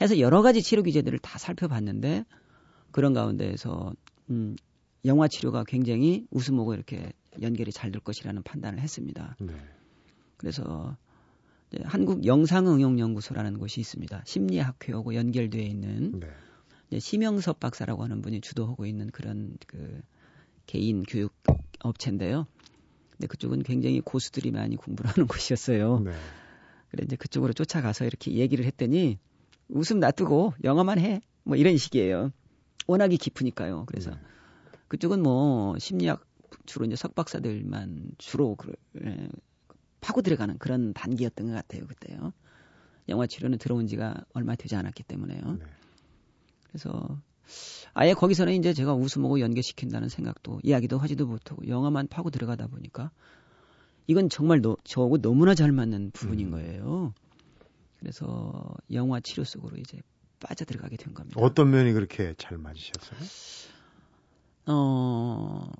해서 0.00 0.18
여러 0.18 0.42
가지 0.42 0.62
치료 0.62 0.82
기제들을 0.82 1.18
다 1.18 1.38
살펴봤는데 1.38 2.24
그런 2.90 3.14
가운데에서 3.14 3.92
음, 4.30 4.56
영화 5.04 5.26
치료가 5.28 5.64
굉장히 5.64 6.26
웃음하고 6.30 6.74
이렇게 6.74 7.12
연결이 7.40 7.72
잘 7.72 7.90
될 7.90 8.00
것이라는 8.00 8.42
판단을 8.42 8.80
했습니다. 8.80 9.36
네. 9.40 9.54
그래서 10.36 10.96
한국 11.84 12.24
영상응용연구소라는 12.26 13.58
곳이 13.58 13.80
있습니다. 13.80 14.22
심리학회하고 14.26 15.14
연결되어 15.14 15.62
있는 15.62 16.20
네. 16.20 16.98
심영섭 16.98 17.60
박사라고 17.60 18.02
하는 18.02 18.20
분이 18.20 18.40
주도하고 18.40 18.86
있는 18.86 19.10
그런 19.10 19.56
그 19.66 20.02
개인 20.66 21.02
교육 21.02 21.32
업체인데요. 21.80 22.46
근데 23.12 23.26
그쪽은 23.26 23.62
굉장히 23.62 24.00
고수들이 24.00 24.50
많이 24.50 24.76
공부를 24.76 25.10
하는 25.10 25.26
곳이었어요. 25.28 26.00
네. 26.00 26.12
그래 26.90 27.04
이제 27.06 27.16
그쪽으로 27.16 27.52
쫓아가서 27.54 28.04
이렇게 28.04 28.32
얘기를 28.32 28.64
했더니 28.64 29.18
웃음 29.68 30.00
놔두고 30.00 30.54
영어만 30.64 30.98
해. 30.98 31.20
뭐 31.44 31.56
이런 31.56 31.76
식이에요. 31.76 32.30
워낙이 32.86 33.16
깊으니까요. 33.16 33.84
그래서 33.86 34.10
네. 34.10 34.16
그쪽은 34.88 35.22
뭐 35.22 35.78
심리학 35.78 36.24
주로 36.66 36.84
이제 36.84 36.96
석박사들만 36.96 38.12
주로 38.18 38.54
그, 38.56 38.72
예, 39.02 39.28
파고 40.02 40.20
들어가는 40.20 40.58
그런 40.58 40.92
단계였던 40.92 41.46
것 41.46 41.52
같아요. 41.54 41.86
그때요. 41.86 42.34
영화 43.08 43.26
치료는 43.26 43.56
들어온 43.56 43.86
지가 43.86 44.14
얼마 44.34 44.54
되지 44.54 44.76
않았기 44.76 45.04
때문에요. 45.04 45.54
네. 45.54 45.64
그래서 46.68 47.20
아예 47.94 48.12
거기서는 48.12 48.54
이제 48.54 48.74
제가 48.74 48.94
웃음하고 48.94 49.40
연계시킨다는 49.40 50.08
생각도 50.08 50.60
이야기도 50.62 50.98
하지도 50.98 51.26
못하고 51.26 51.66
영화만 51.66 52.08
파고 52.08 52.30
들어가다 52.30 52.66
보니까 52.66 53.10
이건 54.06 54.28
정말 54.28 54.60
너, 54.60 54.76
저하고 54.84 55.18
너무나 55.18 55.54
잘 55.54 55.72
맞는 55.72 56.10
부분인 56.12 56.48
음. 56.48 56.50
거예요. 56.50 57.14
그래서 57.98 58.74
영화 58.92 59.20
치료 59.20 59.44
속으로 59.44 59.76
이제 59.76 60.00
빠져 60.40 60.64
들어가게 60.64 60.96
된 60.96 61.14
겁니다. 61.14 61.40
어떤 61.40 61.70
면이 61.70 61.92
그렇게 61.92 62.34
잘 62.36 62.58
맞으셨어요? 62.58 63.20
어, 64.66 65.70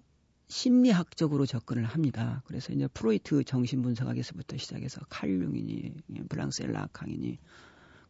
심리학적으로 0.53 1.47
접근을 1.47 1.85
합니다. 1.85 2.43
그래서 2.47 2.75
이제 2.75 2.87
프로이트 2.89 3.43
정신분석학에서부터 3.43 4.59
시작해서 4.59 5.01
칼융이니 5.09 5.95
블랑셀 6.29 6.71
라캉이니 6.73 7.39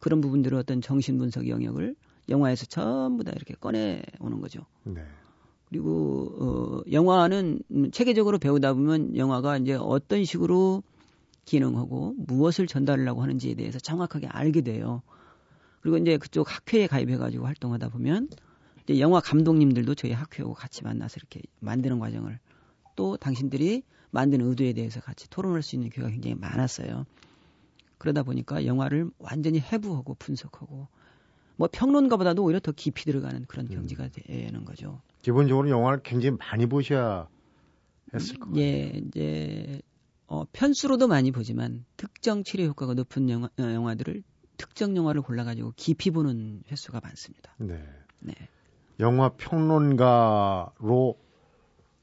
그런 0.00 0.20
부분들의 0.20 0.58
어떤 0.58 0.80
정신분석 0.80 1.48
영역을 1.48 1.94
영화에서 2.28 2.66
전부 2.66 3.22
다 3.22 3.30
이렇게 3.36 3.54
꺼내 3.54 4.02
오는 4.18 4.40
거죠. 4.40 4.66
네. 4.82 5.04
그리고 5.68 6.82
어 6.84 6.90
영화는 6.90 7.60
체계적으로 7.92 8.38
배우다 8.38 8.74
보면 8.74 9.16
영화가 9.16 9.58
이제 9.58 9.74
어떤 9.74 10.24
식으로 10.24 10.82
기능하고 11.44 12.16
무엇을 12.18 12.66
전달하려고 12.66 13.22
하는지에 13.22 13.54
대해서 13.54 13.78
정확하게 13.78 14.26
알게 14.26 14.62
돼요. 14.62 15.02
그리고 15.80 15.96
이제 15.96 16.18
그쪽 16.18 16.52
학회에 16.52 16.88
가입해 16.88 17.18
가지고 17.18 17.46
활동하다 17.46 17.90
보면 17.90 18.30
이제 18.84 19.00
영화 19.00 19.20
감독님들도 19.20 19.94
저희 19.94 20.12
학회하고 20.12 20.54
같이 20.54 20.82
만나서 20.82 21.16
이렇게 21.16 21.40
만드는 21.60 21.98
과정을 21.98 22.38
또 22.96 23.16
당신들이 23.16 23.82
만드는 24.10 24.46
의도에 24.46 24.72
대해서 24.72 25.00
같이 25.00 25.28
토론할 25.30 25.62
수 25.62 25.76
있는 25.76 25.90
기회가 25.90 26.10
굉장히 26.10 26.34
많았어요. 26.34 27.06
그러다 27.98 28.22
보니까 28.22 28.66
영화를 28.66 29.10
완전히 29.18 29.60
해부하고 29.60 30.14
분석하고 30.14 30.88
뭐 31.56 31.68
평론가보다도 31.70 32.42
오히려 32.42 32.58
더 32.60 32.72
깊이 32.72 33.04
들어가는 33.04 33.44
그런 33.46 33.66
음. 33.66 33.70
경지가 33.70 34.08
되는 34.08 34.64
거죠. 34.64 35.00
기본적으로 35.22 35.70
영화를 35.70 36.00
굉장히 36.02 36.36
많이 36.36 36.66
보셔야 36.66 37.28
했을 38.12 38.38
거예요. 38.38 38.56
예, 38.58 39.00
이제 39.06 39.80
어, 40.26 40.44
편수로도 40.52 41.08
많이 41.08 41.30
보지만 41.30 41.84
특정 41.96 42.42
치료 42.42 42.64
효과가 42.64 42.94
높은 42.94 43.30
영화, 43.30 43.48
어, 43.58 43.62
영화들을 43.62 44.22
특정 44.56 44.96
영화를 44.96 45.22
골라가지고 45.22 45.74
깊이 45.76 46.10
보는 46.10 46.62
횟수가 46.70 47.00
많습니다. 47.02 47.54
네. 47.58 47.84
네. 48.18 48.34
영화 49.02 49.28
평론가로 49.30 51.18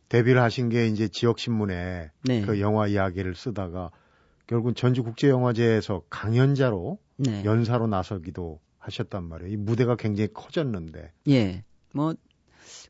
데뷔를 0.10 0.42
하신 0.42 0.70
게 0.70 0.88
이제 0.88 1.08
지역 1.08 1.40
신문에 1.40 2.12
네. 2.24 2.42
그 2.42 2.60
영화 2.60 2.88
이야기를 2.88 3.36
쓰다가 3.36 3.92
결국 4.48 4.76
전주 4.76 5.04
국제 5.04 5.30
영화제에서 5.30 6.04
강연자로 6.10 6.98
네. 7.18 7.44
연사로 7.46 7.88
나서기도 7.88 8.60
하셨단 8.80 9.24
말이에요. 9.24 9.54
이 9.54 9.58
무대가 9.58 9.96
굉장히 9.96 10.30
커졌는데. 10.34 11.12
예. 11.30 11.64
뭐 11.94 12.14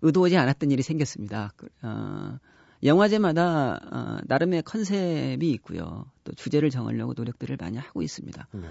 의도하지 0.01 0.37
않았던 0.37 0.71
일이 0.71 0.81
생겼습니다. 0.81 1.51
그, 1.57 1.67
어, 1.81 2.37
영화제마다 2.83 3.79
어, 3.91 4.17
나름의 4.25 4.63
컨셉이 4.63 5.51
있고요. 5.51 6.05
또 6.23 6.31
주제를 6.33 6.69
정하려고 6.69 7.13
노력들을 7.15 7.57
많이 7.59 7.77
하고 7.77 8.01
있습니다. 8.01 8.47
네. 8.53 8.67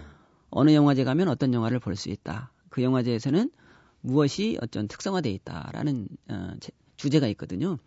어느 0.51 0.73
영화제 0.75 1.05
가면 1.05 1.29
어떤 1.29 1.53
영화를 1.53 1.79
볼 1.81 1.95
수 1.97 2.09
있다. 2.09 2.53
그 2.71 2.83
영화제에서는 2.83 3.51
무엇이 4.01 4.59
어떤 4.63 4.89
특성화돼 4.89 5.31
있다라는 5.31 6.09
어, 6.29 6.53
제, 6.61 6.71
주제가 6.97 7.27
있거든요. 7.29 7.79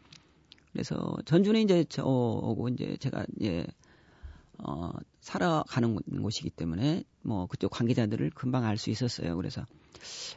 그래서 0.72 1.18
전주는 1.26 1.60
이제 1.62 1.84
저오고 1.84 2.70
이제 2.70 2.98
제가 3.00 3.26
예 3.42 3.66
어, 4.60 4.92
살아가는 5.20 5.96
곳이기 6.22 6.50
때문에 6.52 7.04
뭐 7.22 7.48
그쪽 7.48 7.72
관계자들을 7.72 8.32
금방 8.32 8.64
알 8.66 8.78
수 8.78 8.90
있었어요. 8.90 9.36
그래서 9.36 9.66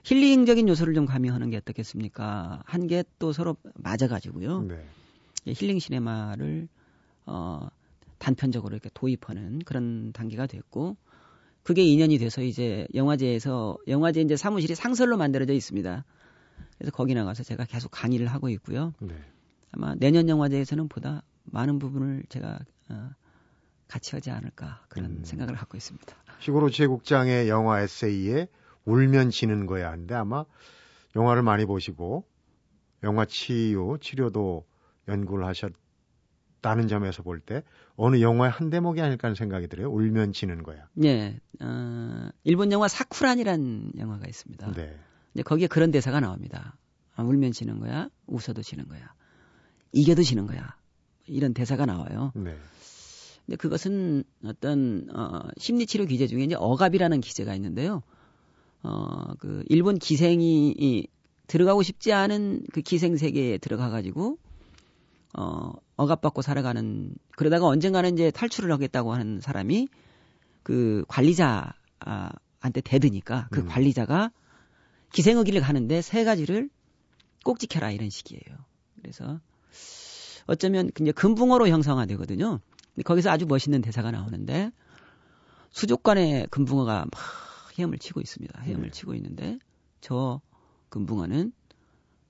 힐링적인 0.04 0.68
요소를 0.68 0.94
좀 0.94 1.06
가미하는 1.06 1.50
게 1.50 1.56
어떻겠습니까? 1.56 2.62
한개또 2.66 3.32
서로 3.32 3.56
맞아가지고요. 3.74 4.62
네. 4.62 4.86
힐링 5.46 5.78
시네마를 5.78 6.68
어, 7.26 7.68
단편적으로 8.18 8.74
이렇게 8.74 8.90
도입하는 8.92 9.60
그런 9.60 10.12
단계가 10.12 10.46
됐고 10.46 10.96
그게 11.64 11.82
2년이 11.82 12.20
돼서 12.20 12.42
이제 12.42 12.86
영화제에서 12.94 13.78
영화제 13.88 14.20
이제 14.20 14.36
사무실이 14.36 14.74
상설로 14.74 15.16
만들어져 15.16 15.54
있습니다. 15.54 16.04
그래서 16.78 16.92
거기 16.92 17.14
나가서 17.14 17.42
제가 17.42 17.64
계속 17.64 17.90
강의를 17.90 18.26
하고 18.26 18.50
있고요. 18.50 18.92
네. 19.00 19.14
아마 19.72 19.94
내년 19.96 20.28
영화제에서는 20.28 20.88
보다 20.88 21.22
많은 21.44 21.78
부분을 21.78 22.22
제가 22.28 22.58
어, 22.90 23.10
같이 23.88 24.14
하지 24.14 24.30
않을까 24.30 24.84
그런 24.88 25.10
음. 25.10 25.24
생각을 25.24 25.54
갖고 25.54 25.78
있습니다. 25.78 26.14
시골로 26.40 26.68
제국장의 26.68 27.48
영화 27.48 27.80
에세이에 27.80 28.48
울면 28.84 29.30
지는 29.30 29.64
거야 29.64 29.90
하는데 29.90 30.14
아마 30.14 30.44
영화를 31.16 31.42
많이 31.42 31.64
보시고 31.64 32.26
영화 33.02 33.24
치유 33.24 33.96
치료도 34.00 34.66
연구를 35.08 35.46
하셨 35.46 35.72
다는 36.64 36.88
점에서 36.88 37.22
볼 37.22 37.40
때 37.40 37.62
어느 37.96 38.22
영화의 38.22 38.50
한 38.50 38.70
대목이 38.70 38.98
아닐까 39.02 39.28
하는 39.28 39.34
생각이 39.34 39.68
들어요. 39.68 39.90
울면 39.90 40.32
지는 40.32 40.62
거야. 40.62 40.88
네, 40.94 41.38
어, 41.60 42.28
일본 42.42 42.72
영화 42.72 42.88
사쿠란이라는 42.88 43.92
영화가 43.98 44.26
있습니다. 44.26 44.72
네. 44.72 44.98
근데 45.32 45.42
거기에 45.42 45.66
그런 45.66 45.90
대사가 45.90 46.20
나옵니다. 46.20 46.76
아, 47.16 47.22
울면 47.22 47.52
지는 47.52 47.80
거야, 47.80 48.08
웃어도 48.26 48.62
지는 48.62 48.88
거야, 48.88 49.12
이겨도 49.92 50.22
지는 50.22 50.46
거야. 50.46 50.74
이런 51.26 51.52
대사가 51.52 51.84
나와요. 51.84 52.32
네. 52.34 52.56
근데 53.44 53.56
그것은 53.56 54.24
어떤 54.46 55.06
어, 55.14 55.40
심리치료 55.58 56.06
기제 56.06 56.26
중에 56.26 56.44
이제 56.44 56.54
억압이라는 56.58 57.20
기제가 57.20 57.54
있는데요. 57.56 58.02
어, 58.82 59.34
그 59.38 59.64
일본 59.68 59.98
기생이 59.98 60.74
이, 60.78 61.06
들어가고 61.46 61.82
싶지 61.82 62.14
않은 62.14 62.64
그 62.72 62.80
기생 62.80 63.18
세계에 63.18 63.58
들어가 63.58 63.90
가지고 63.90 64.38
어, 65.36 65.72
억압받고 65.96 66.42
살아가는 66.42 67.14
그러다가 67.36 67.66
언젠가는 67.66 68.12
이제 68.14 68.30
탈출을 68.30 68.72
하겠다고 68.72 69.12
하는 69.12 69.40
사람이 69.40 69.88
그 70.62 71.04
관리자한테 71.08 72.80
대드니까 72.84 73.48
그 73.50 73.60
음. 73.60 73.66
관리자가 73.66 74.30
기생의기를 75.12 75.60
가는데 75.60 76.02
세 76.02 76.24
가지를 76.24 76.70
꼭 77.44 77.58
지켜라 77.58 77.90
이런 77.90 78.10
식이에요. 78.10 78.58
그래서 79.00 79.40
어쩌면 80.46 80.90
이제 81.00 81.12
금붕어로 81.12 81.68
형성화되거든요. 81.68 82.60
거기서 83.04 83.30
아주 83.30 83.46
멋있는 83.46 83.82
대사가 83.82 84.10
나오는데 84.10 84.70
수족관에 85.70 86.46
금붕어가 86.50 87.06
막 87.10 87.10
헤엄을 87.76 87.98
치고 87.98 88.20
있습니다. 88.20 88.60
헤엄을 88.62 88.84
네. 88.84 88.90
치고 88.90 89.14
있는데 89.14 89.58
저 90.00 90.40
금붕어는 90.90 91.52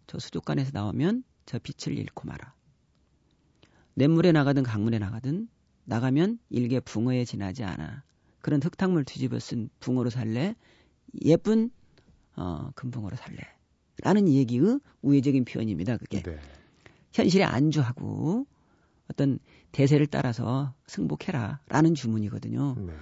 저 0.06 0.18
수족관에서 0.18 0.70
나오면 0.72 1.24
저 1.44 1.58
빛을 1.58 1.98
잃고 1.98 2.26
말아. 2.26 2.53
냇물에 3.94 4.32
나가든 4.32 4.62
강물에 4.62 4.98
나가든 4.98 5.48
나가면 5.84 6.38
일개 6.50 6.80
붕어에 6.80 7.24
지나지 7.24 7.64
않아. 7.64 8.02
그런 8.40 8.62
흙탕물 8.62 9.04
뒤집어 9.04 9.38
쓴 9.38 9.70
붕어로 9.80 10.10
살래? 10.10 10.54
예쁜 11.24 11.70
어, 12.36 12.70
금붕어로 12.74 13.16
살래? 13.16 13.38
라는 14.02 14.28
얘기의 14.28 14.80
우회적인 15.02 15.44
표현입니다. 15.44 15.96
그게. 15.96 16.22
네. 16.22 16.38
현실에 17.12 17.44
안주하고 17.44 18.46
어떤 19.08 19.38
대세를 19.72 20.06
따라서 20.06 20.74
승복해라. 20.86 21.60
라는 21.68 21.94
주문이거든요. 21.94 22.74
네. 22.78 22.92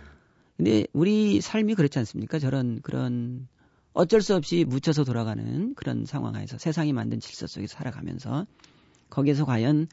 근데 0.57 0.87
우리 0.93 1.41
삶이 1.41 1.75
그렇지 1.75 1.99
않습니까? 2.01 2.39
저런 2.39 2.81
그런 2.83 3.49
어쩔 3.95 4.21
수 4.21 4.35
없이 4.35 4.65
묻혀서 4.65 5.05
돌아가는 5.05 5.75
그런 5.75 6.05
상황에서 6.05 6.59
세상이 6.59 6.93
만든 6.93 7.21
질서 7.21 7.47
속에서 7.47 7.77
살아가면서 7.77 8.47
거기에서 9.11 9.45
과연 9.45 9.89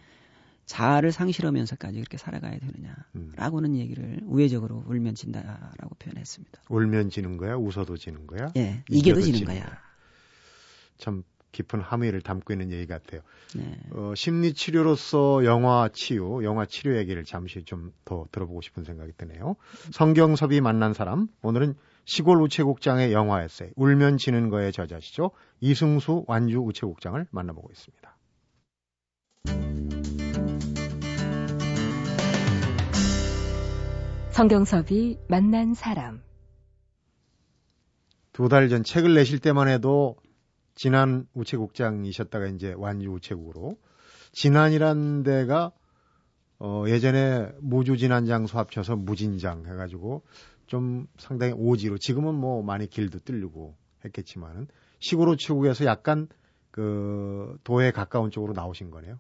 자아를 0.69 1.11
상실하면서까지 1.11 1.97
그렇게 1.97 2.17
살아가야 2.17 2.59
되느냐라고는 2.59 3.71
음. 3.71 3.75
얘기를 3.75 4.19
우회적으로 4.25 4.83
울면 4.85 5.15
진다라고 5.15 5.95
표현했습니다. 5.97 6.61
울면 6.69 7.09
지는 7.09 7.37
거야, 7.37 7.55
웃어도 7.55 7.97
지는 7.97 8.27
거야? 8.27 8.51
예, 8.55 8.83
이겨도, 8.87 9.19
지는, 9.21 9.45
거야. 9.45 9.63
거야. 9.65 9.77
참 10.99 11.23
깊은 11.51 11.81
함의를 11.81 12.21
담고 12.21 12.53
있는 12.53 12.71
얘기 12.71 12.85
같아요. 12.85 13.21
네. 13.55 13.79
어, 13.93 14.13
심리 14.15 14.53
치료로서 14.53 15.43
영화 15.43 15.89
치유, 15.91 16.41
영화 16.43 16.67
치료 16.67 16.95
얘기를 16.97 17.23
잠시 17.25 17.63
좀 17.63 17.91
더 18.05 18.27
들어보고 18.31 18.61
싶은 18.61 18.83
생각이 18.83 19.13
드네요. 19.17 19.55
성경섭이 19.91 20.61
만난 20.61 20.93
사람, 20.93 21.27
오늘은 21.41 21.73
시골 22.05 22.39
우체국장의 22.43 23.11
영화 23.11 23.41
에세이 23.43 23.71
울면 23.75 24.17
지는 24.17 24.49
거에 24.49 24.69
저자시죠. 24.71 25.31
이승수 25.61 26.25
완주 26.27 26.59
우체국장을 26.59 27.25
만나보고 27.31 27.69
있습니다. 27.71 28.15
성경섭이 34.39 35.17
만난 35.27 35.73
사람 35.73 36.21
두 38.31 38.47
달 38.47 38.69
전 38.69 38.85
책을 38.85 39.13
내실 39.13 39.39
때만 39.39 39.67
해도 39.67 40.15
진안 40.75 41.27
우체국장이셨다가 41.33 42.47
이제 42.47 42.73
완주 42.77 43.09
우체국으로 43.09 43.77
진안이란 44.31 45.23
데가 45.23 45.73
어 46.57 46.85
예전에 46.87 47.49
무주 47.59 47.97
진안 47.97 48.25
장소 48.27 48.57
합쳐서 48.59 48.95
무진장 48.95 49.65
해가지고 49.65 50.23
좀 50.67 51.07
상당히 51.17 51.51
오지로 51.51 51.97
지금은 51.97 52.33
뭐 52.33 52.63
많이 52.63 52.87
길도 52.87 53.19
뚫리고 53.25 53.75
했겠지만은 54.05 54.67
시골 55.01 55.27
우체국에서 55.27 55.83
약간 55.83 56.29
그 56.71 57.57
도에 57.65 57.91
가까운 57.91 58.31
쪽으로 58.31 58.53
나오신 58.53 58.89
거네요. 58.89 59.19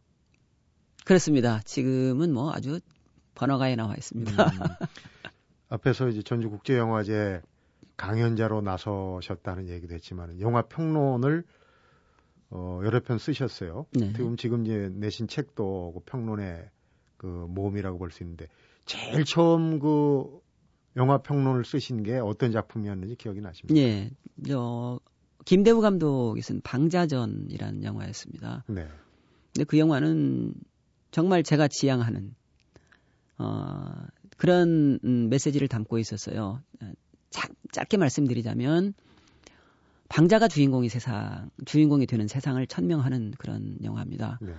그렇습니다. 1.03 1.59
지금은 1.65 2.31
뭐 2.31 2.53
아주 2.53 2.79
번화가에 3.35 3.75
나와 3.75 3.95
있습니다. 3.95 4.31
음, 4.43 4.49
앞에서 5.69 6.09
이제 6.09 6.21
전주국제영화제 6.21 7.41
강연자로 7.97 8.61
나서셨다는 8.61 9.67
얘기도 9.69 9.93
했지만 9.95 10.39
영화 10.39 10.61
평론을 10.63 11.43
어, 12.51 12.81
여러 12.83 12.99
편 13.01 13.19
쓰셨어요. 13.19 13.85
네. 13.91 14.11
지금 14.13 14.35
지금 14.37 14.65
이제 14.65 14.89
내신 14.93 15.27
책도 15.27 15.93
그 15.95 15.99
평론의 16.05 16.69
그 17.17 17.27
모험이라고 17.49 17.97
볼 17.99 18.09
수 18.11 18.23
있는데 18.23 18.47
제일 18.85 19.23
처음 19.25 19.79
그 19.79 20.39
영화 20.95 21.19
평론을 21.19 21.63
쓰신 21.65 22.01
게 22.03 22.17
어떤 22.17 22.51
작품이었는지 22.51 23.15
기억이 23.15 23.41
나십니까? 23.41 23.79
예. 23.79 24.09
저 24.47 24.99
김대우 25.45 25.81
감독이 25.81 26.41
쓴 26.41 26.61
방자전이라는 26.61 27.83
영화였습니다. 27.83 28.63
네. 28.67 28.87
근데 29.53 29.63
그 29.65 29.77
영화는 29.77 30.53
정말 31.11 31.43
제가 31.43 31.67
지향하는 31.67 32.33
어 33.39 33.91
그런 34.37 34.99
음, 35.03 35.29
메시지를 35.29 35.67
담고 35.67 35.97
있었어요. 35.97 36.61
자, 37.29 37.47
짧게 37.71 37.97
말씀드리자면 37.97 38.93
방자가 40.09 40.47
주인공이 40.47 40.89
세상 40.89 41.49
주인공이 41.65 42.05
되는 42.07 42.27
세상을 42.27 42.65
천명하는 42.67 43.31
그런 43.37 43.77
영화입니다. 43.83 44.39
네. 44.41 44.53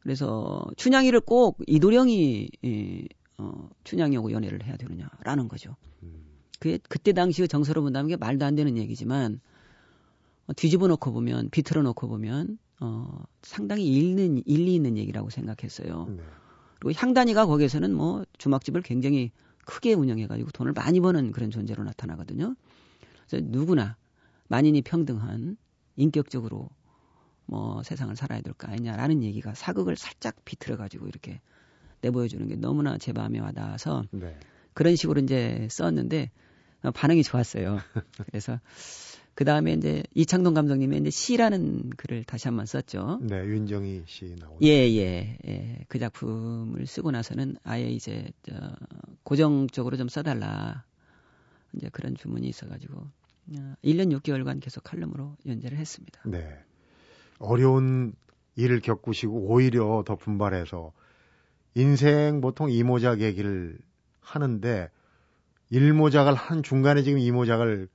그래서 0.00 0.64
춘향이를 0.76 1.20
꼭 1.20 1.58
이도령이 1.66 2.48
이, 2.62 3.08
어, 3.36 3.68
춘향이하고 3.84 4.32
연애를 4.32 4.64
해야 4.64 4.76
되느냐라는 4.76 5.48
거죠. 5.48 5.76
음. 6.02 6.24
그 6.58 6.78
그때 6.88 7.12
당시의 7.12 7.48
정서로 7.48 7.82
본다면 7.82 8.08
게 8.08 8.16
말도 8.16 8.44
안 8.44 8.54
되는 8.54 8.76
얘기지만 8.78 9.40
어, 10.46 10.52
뒤집어 10.54 10.88
놓고 10.88 11.12
보면 11.12 11.50
비틀어 11.50 11.82
놓고 11.82 12.08
보면 12.08 12.58
어, 12.80 13.22
상당히 13.42 13.86
일는 13.86 14.42
일리 14.46 14.74
있는 14.74 14.96
얘기라고 14.96 15.28
생각했어요. 15.28 16.06
네. 16.08 16.22
그리고 16.80 16.98
향단이가 16.98 17.46
거기에서는 17.46 17.94
뭐 17.94 18.24
주막집을 18.38 18.82
굉장히 18.82 19.30
크게 19.64 19.94
운영해가지고 19.94 20.50
돈을 20.50 20.72
많이 20.72 21.00
버는 21.00 21.32
그런 21.32 21.50
존재로 21.50 21.84
나타나거든요. 21.84 22.56
그래서 23.28 23.46
누구나 23.48 23.96
만인이 24.48 24.82
평등한 24.82 25.56
인격적으로 25.96 26.68
뭐 27.46 27.82
세상을 27.82 28.14
살아야 28.16 28.40
될 28.40 28.54
거 28.54 28.66
아니냐라는 28.68 29.22
얘기가 29.22 29.54
사극을 29.54 29.96
살짝 29.96 30.36
비틀어가지고 30.44 31.06
이렇게 31.08 31.40
내보여주는 32.00 32.46
게 32.48 32.56
너무나 32.56 32.96
제 32.98 33.12
마음에 33.12 33.38
와닿아서 33.40 34.04
네. 34.10 34.38
그런 34.72 34.96
식으로 34.96 35.20
이제 35.20 35.68
썼는데 35.70 36.30
반응이 36.94 37.22
좋았어요. 37.22 37.78
그래서 38.26 38.58
그 39.40 39.44
다음에 39.46 39.72
이제 39.72 40.02
이창동 40.14 40.52
감독님이 40.52 40.98
이제 40.98 41.08
시라는 41.08 41.88
글을 41.96 42.24
다시 42.24 42.46
한 42.46 42.58
번 42.58 42.66
썼죠. 42.66 43.20
네, 43.22 43.38
윤정희 43.38 44.02
씨 44.04 44.36
나오는. 44.38 44.58
예, 44.62 44.68
예, 44.68 45.38
예. 45.46 45.78
그 45.88 45.98
작품을 45.98 46.86
쓰고 46.86 47.10
나서는 47.10 47.56
아예 47.64 47.88
이제 47.90 48.28
저 48.42 48.52
고정적으로 49.22 49.96
좀 49.96 50.10
써달라. 50.10 50.84
이제 51.72 51.88
그런 51.90 52.14
주문이 52.16 52.46
있어가지고 52.48 53.06
1년 53.82 54.14
어, 54.14 54.18
6개월간 54.18 54.60
계속 54.60 54.84
칼럼으로 54.84 55.38
연재를 55.46 55.78
했습니다. 55.78 56.20
네. 56.26 56.46
어려운 57.38 58.12
일을 58.56 58.80
겪으시고 58.80 59.46
오히려 59.46 60.04
더 60.06 60.16
분발해서 60.16 60.92
인생 61.76 62.42
보통 62.42 62.70
이모작 62.70 63.22
얘기를 63.22 63.78
하는데 64.20 64.90
일모작을 65.70 66.34
한 66.34 66.62
중간에 66.62 67.02
지금 67.02 67.18
이모작을 67.18 67.88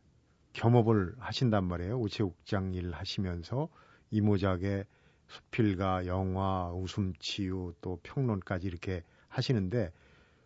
겸업을 0.56 1.16
하신단 1.20 1.66
말이에요. 1.66 2.00
우체국장 2.00 2.74
일 2.74 2.92
하시면서 2.94 3.68
이모작의 4.12 4.86
수필가, 5.28 6.06
영화, 6.08 6.72
웃음치유 6.72 7.74
또 7.82 8.00
평론까지 8.04 8.68
이렇게 8.68 9.04
하시는데 9.28 9.92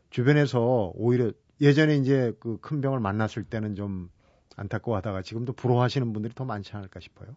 주변에서 0.10 0.91
오히려 0.95 1.32
예전에 1.62 1.98
이제 1.98 2.34
그 2.39 2.58
큰 2.62 2.82
병을 2.82 3.00
만났을 3.00 3.43
때는 3.43 3.76
좀 3.76 4.10
안타까워하다가 4.56 5.22
지금도 5.22 5.54
부러워하시는 5.54 6.12
분들이 6.12 6.34
더 6.34 6.43
많지 6.45 6.76
않을까 6.76 7.00
싶어요. 7.00 7.36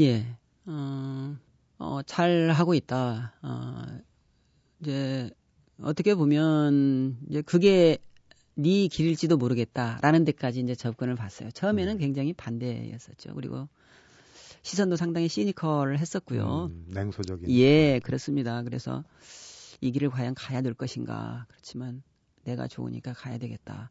예. 0.00 0.36
어, 0.66 1.36
어, 1.78 2.02
잘 2.02 2.50
하고 2.50 2.74
있다. 2.74 3.34
어, 3.42 3.82
이제 4.80 5.30
어떻게 5.82 6.14
보면 6.14 7.18
이제 7.28 7.42
그게 7.42 7.98
네 8.58 8.88
길일지도 8.88 9.36
모르겠다라는 9.36 10.24
데까지 10.24 10.60
이제 10.60 10.74
접근을 10.74 11.14
봤어요. 11.14 11.50
처음에는 11.50 11.94
음. 11.94 11.98
굉장히 11.98 12.32
반대였었죠. 12.32 13.34
그리고 13.34 13.68
시선도 14.62 14.96
상당히 14.96 15.28
시니컬 15.28 15.98
했었고요. 15.98 16.70
음, 16.72 16.86
냉소적인. 16.88 17.50
예, 17.50 18.00
그렇습니다. 18.02 18.62
그래서 18.62 19.04
이 19.80 19.92
길을 19.92 20.10
과연 20.10 20.34
가야 20.34 20.62
될 20.62 20.74
것인가. 20.74 21.44
그렇지만 21.48 22.02
내가 22.44 22.66
좋으니까 22.66 23.12
가야 23.12 23.38
되겠다. 23.38 23.90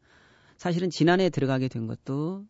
사실은 0.58 0.90
지난해 0.90 1.30
들어가게 1.30 1.68
된 1.68 1.86
것도 1.86 2.46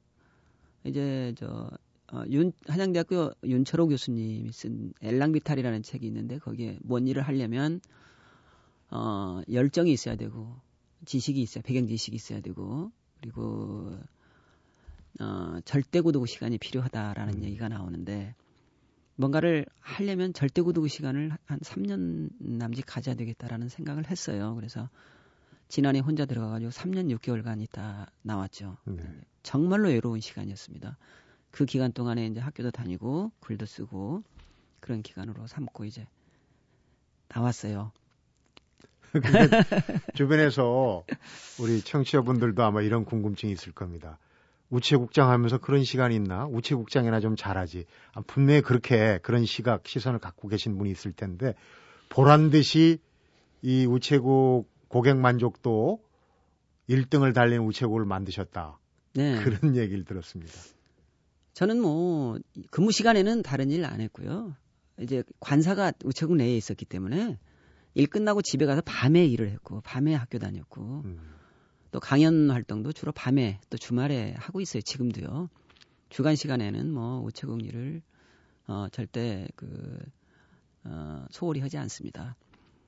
이제 0.86 1.34
저 1.38 1.69
어, 2.13 2.23
윤, 2.30 2.54
한양대학교 2.67 3.32
윤철호 3.43 3.88
교수님이 3.88 4.51
쓴 4.51 4.93
엘랑비탈이라는 5.01 5.84
책이 5.84 6.06
있는데 6.08 6.38
거기에 6.38 6.78
뭔 6.82 7.08
일을 7.08 7.23
하려면 7.23 7.82
어, 8.89 9.41
열정이 9.51 9.91
있어야 9.91 10.15
되고 10.15 10.56
지식이 11.06 11.42
있어야 11.42 11.62
배경 11.62 11.88
지식이 11.88 12.16
있어야 12.16 12.42
되고 12.42 12.92
그리고 13.20 13.98
어, 15.20 15.60
절대 15.66 16.02
고도 16.02 16.26
시간이 16.26 16.58
필요하다라는 16.58 17.36
음. 17.36 17.44
얘기가 17.44 17.70
나오는데 17.70 18.36
뭔가를 19.16 19.66
하려면 19.80 20.34
절대 20.34 20.62
고도 20.62 20.86
시간을 20.88 21.32
한 21.46 21.60
3년 21.60 22.30
남짓 22.40 22.86
가져야 22.86 23.16
되겠다라는 23.16 23.70
생각을 23.70 24.10
했어요. 24.10 24.56
그래서 24.56 24.90
지난해 25.68 26.00
혼자 26.00 26.26
들어가가지고 26.26 26.72
3년 26.72 27.18
6개월간 27.18 27.62
있다 27.62 28.12
나왔죠. 28.22 28.78
네. 28.86 29.04
정말로 29.42 29.90
외로운 29.90 30.20
시간이었습니다. 30.20 30.98
그 31.52 31.66
기간 31.66 31.94
동안에 31.94 32.28
이제 32.28 32.42
학교도 32.42 32.72
다니고 32.72 33.32
글도 33.40 33.66
쓰고 33.66 34.24
그런 34.82 35.02
기간으로 35.02 35.48
삼고 35.48 35.86
이제 35.86 36.06
나왔어요. 37.30 37.92
주변에서 40.15 41.06
우리 41.60 41.82
청취자분들도 41.82 42.63
아마 42.63 42.82
이런 42.82 43.06
궁금증이 43.06 43.51
있을 43.54 43.71
겁니다. 43.71 44.19
우체국장 44.69 45.30
하면서 45.30 45.58
그런 45.58 45.84
시간이 45.84 46.15
있나? 46.15 46.47
우체국장이나 46.47 47.19
좀 47.19 47.36
잘하지. 47.36 47.86
아, 48.13 48.21
분명히 48.25 48.62
그렇게 48.62 49.19
그런 49.21 49.45
시각, 49.45 49.88
시선을 49.88 50.19
갖고 50.19 50.47
계신 50.47 50.78
분이 50.78 50.89
있을 50.91 51.12
텐데, 51.12 51.54
보란 52.10 52.49
듯이 52.49 52.99
이 53.62 53.86
우체국 53.86 54.67
고객 54.88 55.17
만족도 55.17 56.01
1등을 56.89 57.34
달린 57.34 57.60
우체국을 57.62 58.06
만드셨다. 58.06 58.80
네. 59.13 59.41
그런 59.43 59.75
얘기를 59.75 60.04
들었습니다. 60.04 60.54
저는 61.54 61.82
뭐 61.82 62.38
근무 62.69 62.91
시간에는 62.91 63.43
다른 63.43 63.71
일 63.71 63.86
안 63.86 64.01
했고요. 64.01 64.56
이제 64.99 65.23
관사가 65.39 65.93
우체국 66.04 66.36
내에 66.36 66.56
있었기 66.58 66.86
때문에 66.86 67.38
일 67.96 68.08
끝나고 68.08 68.42
집에 68.42 68.66
가서 68.66 68.82
밤에 68.86 69.26
일을 69.26 69.50
했고 69.50 69.82
밤에 69.82 70.14
학교 70.14 70.38
다녔고 70.38 71.02
음. 71.06 71.36
또 71.92 72.00
강연 72.02 72.52
활동도 72.52 72.92
주로 72.92 73.14
밤에 73.14 73.60
또 73.70 73.78
주말에 73.78 74.36
하고 74.38 74.60
있어요. 74.60 74.82
지금도요. 74.82 75.50
주간 76.10 76.36
시간에는 76.36 76.92
뭐 76.92 77.22
우체국 77.24 77.64
일을 77.64 78.02
어 78.68 78.88
절대 78.92 79.48
그 79.56 79.98
어, 80.84 81.26
소홀히 81.32 81.62
하지 81.62 81.78
않습니다. 81.78 82.36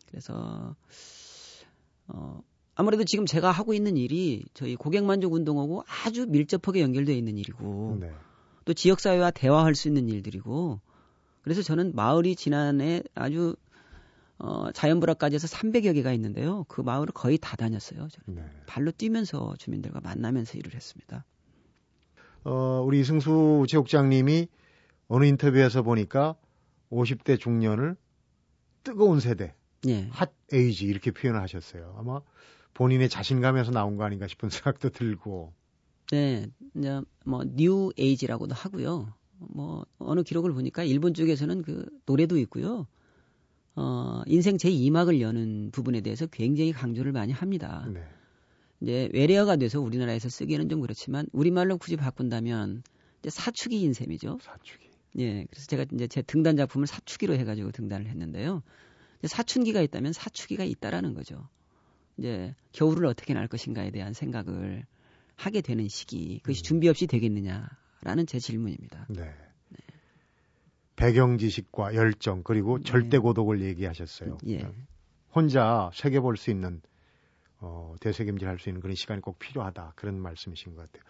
그래서 0.09 0.75
어 2.07 2.41
아무래도 2.75 3.05
지금 3.05 3.25
제가 3.25 3.49
하고 3.49 3.73
있는 3.73 3.95
일이 3.95 4.43
저희 4.53 4.75
고객 4.75 5.05
만족 5.05 5.33
운동하고 5.33 5.83
아주 5.87 6.25
밀접하게 6.27 6.81
연결되어 6.81 7.15
있는 7.15 7.37
일이고 7.37 7.97
네. 8.01 8.11
또 8.65 8.73
지역 8.73 8.99
사회와 8.99 9.31
대화할 9.31 9.73
수 9.73 9.87
있는 9.87 10.09
일들이고 10.09 10.81
그래서 11.41 11.61
저는 11.61 11.95
마을이 11.95 12.35
지난해 12.35 13.01
아주 13.15 13.55
어, 14.39 14.71
자연불화까지 14.71 15.35
해서 15.35 15.47
300여 15.47 15.93
개가 15.95 16.11
있는데요. 16.13 16.65
그 16.67 16.81
마을을 16.81 17.07
거의 17.13 17.37
다 17.37 17.55
다녔어요. 17.55 18.07
저는. 18.07 18.41
네. 18.41 18.49
발로 18.67 18.91
뛰면서 18.91 19.55
주민들과 19.57 20.01
만나면서 20.01 20.57
일을 20.57 20.73
했습니다. 20.73 21.25
어, 22.43 22.83
우리 22.85 22.99
이승수 22.99 23.61
우체국장님이 23.63 24.47
어느 25.07 25.25
인터뷰에서 25.25 25.81
보니까 25.81 26.35
50대 26.91 27.39
중년을 27.39 27.95
뜨거운 28.83 29.19
세대, 29.19 29.53
예. 29.87 30.07
핫 30.11 30.31
에이지 30.53 30.85
이렇게 30.85 31.11
표현을 31.11 31.41
하셨어요. 31.41 31.95
아마 31.97 32.21
본인의 32.73 33.09
자신감에서 33.09 33.71
나온 33.71 33.97
거 33.97 34.03
아닌가 34.03 34.27
싶은 34.27 34.49
생각도 34.49 34.89
들고. 34.89 35.53
네, 36.11 36.47
이제 36.75 37.01
뭐뉴 37.25 37.91
에이지라고도 37.97 38.55
하고요. 38.55 39.13
뭐 39.39 39.85
어느 39.99 40.23
기록을 40.23 40.53
보니까 40.53 40.83
일본 40.83 41.13
쪽에서는 41.13 41.63
그 41.63 41.85
노래도 42.05 42.37
있고요. 42.37 42.87
어, 43.77 44.23
인생 44.25 44.57
제2막을 44.57 45.21
여는 45.21 45.69
부분에 45.71 46.01
대해서 46.01 46.25
굉장히 46.25 46.71
강조를 46.71 47.11
많이 47.11 47.31
합니다. 47.31 47.87
네. 47.93 48.01
이제 48.81 49.07
외래어가 49.13 49.55
돼서 49.55 49.79
우리나라에서 49.79 50.29
쓰기에는 50.29 50.67
좀 50.67 50.81
그렇지만 50.81 51.27
우리말로 51.31 51.77
굳이 51.77 51.95
바꾼다면 51.95 52.81
이제 53.19 53.29
사축이인 53.29 53.93
셈이죠. 53.93 54.39
사축이. 54.41 54.89
예. 55.19 55.45
그래서 55.45 55.67
제가 55.67 55.85
이제 55.93 56.07
제 56.07 56.23
등단 56.23 56.57
작품을 56.57 56.87
사축기로 56.87 57.35
해 57.35 57.43
가지고 57.43 57.71
등단을 57.71 58.07
했는데요. 58.07 58.63
사춘기가 59.23 59.81
있다면 59.81 60.11
사축기가 60.11 60.63
있다라는 60.63 61.13
거죠. 61.13 61.47
이제 62.17 62.55
겨울을 62.71 63.05
어떻게 63.05 63.35
날 63.35 63.47
것인가에 63.47 63.91
대한 63.91 64.13
생각을 64.13 64.85
하게 65.35 65.61
되는 65.61 65.87
시기. 65.87 66.39
그것이 66.39 66.61
음. 66.61 66.63
준비 66.63 66.89
없이 66.89 67.05
되겠느냐라는 67.05 68.25
제 68.27 68.39
질문입니다. 68.39 69.05
네. 69.09 69.31
배경 70.97 71.37
지식과 71.37 71.95
열정 71.95 72.43
그리고 72.43 72.79
네. 72.79 72.83
절대 72.83 73.17
고독을 73.17 73.61
얘기하셨어요. 73.61 74.37
예. 74.49 74.69
혼자 75.33 75.89
새겨 75.93 76.19
볼수 76.21 76.51
있는 76.51 76.81
어, 77.59 77.95
대세김질 78.01 78.47
할 78.47 78.59
수 78.59 78.67
있는 78.69 78.81
그런 78.81 78.95
시간이 78.95 79.21
꼭 79.21 79.39
필요하다 79.39 79.93
그런 79.95 80.19
말씀이신 80.19 80.75
것 80.75 80.81
같아요. 80.91 81.03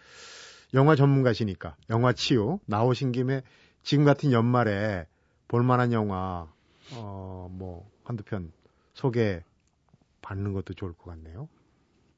영화 0.74 0.94
전문가시니까 0.94 1.76
영화 1.90 2.12
치유 2.12 2.60
나오신 2.66 3.12
김에 3.12 3.42
지금 3.82 4.04
같은 4.04 4.30
연말에 4.32 5.06
볼만한 5.48 5.92
영화 5.92 6.46
어 6.94 7.48
뭐 7.50 7.90
한두 8.04 8.22
편 8.24 8.52
소개 8.94 9.42
받는 10.22 10.52
것도 10.52 10.74
좋을 10.74 10.92
것 10.92 11.10
같네요. 11.10 11.48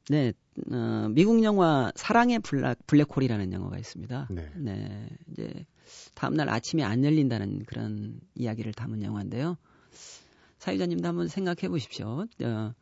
네, 0.08 0.32
어, 0.72 1.08
미국 1.10 1.42
영화 1.44 1.92
사랑의 1.94 2.40
블랙, 2.40 2.76
블랙홀이라는 2.86 3.52
영화가 3.52 3.78
있습니다. 3.78 4.28
네. 4.30 4.50
네, 4.56 5.08
이제 5.30 5.66
다음날 6.14 6.48
아침에 6.48 6.82
안 6.82 7.04
열린다는 7.04 7.64
그런 7.64 8.20
이야기를 8.34 8.72
담은 8.72 9.02
영화인데요. 9.02 9.56
사유자님도 10.58 11.08
한번 11.08 11.28
생각해 11.28 11.68
보십시오. 11.68 12.26
어, 12.42 12.74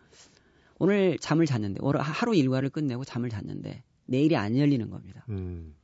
오늘 0.79 1.19
잠을 1.19 1.47
잤는데, 1.47 1.81
오늘 1.83 2.01
하루 2.01 2.35
일과를 2.35 2.71
끝내고 2.71 3.05
잠을 3.05 3.31
잤는데, 3.31 3.83
내일이 4.07 4.37
안 4.37 4.57
열리는 4.57 4.89
겁니다. 4.91 5.25
음. 5.29 5.75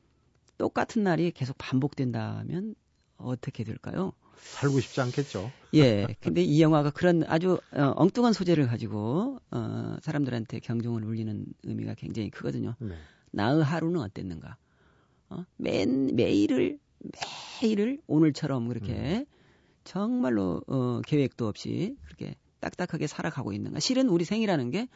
똑같은 0.57 1.03
날이 1.03 1.31
계속 1.31 1.57
반복된다면 1.57 2.75
어떻게 3.17 3.63
될까요? 3.63 4.13
살고 4.37 4.79
싶지 4.79 5.01
않겠죠. 5.01 5.51
예. 5.73 6.07
근데 6.19 6.43
이 6.43 6.61
영화가 6.61 6.91
그런 6.91 7.23
아주 7.27 7.59
어, 7.71 7.93
엉뚱한 7.95 8.33
소재를 8.33 8.67
가지고 8.67 9.39
어, 9.51 9.97
사람들한테 10.01 10.59
경종을 10.59 11.03
울리는 11.03 11.45
의미가 11.63 11.95
굉장히 11.95 12.29
크거든요. 12.29 12.75
네. 12.79 12.95
나의 13.31 13.63
하루는 13.63 14.01
어땠는가? 14.01 14.57
어? 15.29 15.45
매, 15.57 15.85
매일을 15.85 16.79
매일을 17.61 17.99
오늘처럼 18.07 18.67
그렇게 18.67 19.19
음. 19.19 19.25
정말로 19.83 20.61
어, 20.67 21.01
계획도 21.05 21.47
없이 21.47 21.95
그렇게 22.05 22.35
딱딱하게 22.59 23.07
살아가고 23.07 23.53
있는가? 23.53 23.79
실은 23.79 24.09
우리 24.09 24.25
생이라는 24.25 24.71
게 24.71 24.87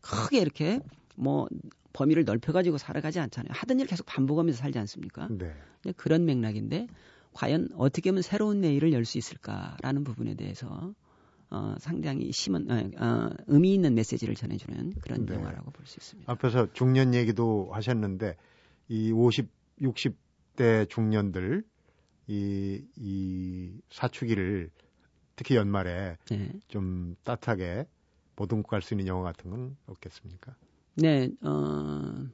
크게 0.00 0.40
이렇게 0.40 0.80
뭐 1.16 1.48
범위를 1.92 2.24
넓혀가지고 2.24 2.78
살아가지 2.78 3.20
않잖아요. 3.20 3.50
하던 3.52 3.80
일 3.80 3.86
계속 3.86 4.06
반복하면서 4.06 4.58
살지 4.58 4.78
않습니까? 4.78 5.28
네. 5.30 5.54
그런 5.96 6.24
맥락인데 6.24 6.86
과연 7.34 7.68
어떻게 7.76 8.10
하면 8.10 8.22
새로운 8.22 8.60
내일을 8.60 8.92
열 8.92 9.04
수 9.04 9.18
있을까라는 9.18 10.04
부분에 10.04 10.34
대해서 10.34 10.94
어, 11.50 11.74
상당히 11.78 12.32
심은 12.32 12.70
어, 12.70 13.04
어, 13.04 13.30
의미 13.46 13.74
있는 13.74 13.94
메시지를 13.94 14.34
전해주는 14.34 14.94
그런 15.02 15.26
네. 15.26 15.34
영화라고 15.34 15.70
볼 15.70 15.86
수 15.86 15.98
있습니다. 15.98 16.32
앞에서 16.32 16.72
중년 16.72 17.12
얘기도 17.12 17.68
하셨는데 17.72 18.36
이 18.88 19.12
50, 19.12 19.50
60 19.82 20.16
대 20.56 20.86
중년들 20.86 21.64
이, 22.28 22.86
이 22.96 23.80
사춘기를 23.90 24.70
특히 25.36 25.56
연말에 25.56 26.18
네. 26.30 26.50
좀 26.68 27.16
따뜻하게 27.24 27.86
보듬고 28.36 28.68
갈 28.68 28.82
수 28.82 28.94
있는 28.94 29.06
영화 29.06 29.24
같은 29.24 29.50
건 29.50 29.76
없겠습니까? 29.86 30.56
네, 30.94 31.30
어, 31.42 32.26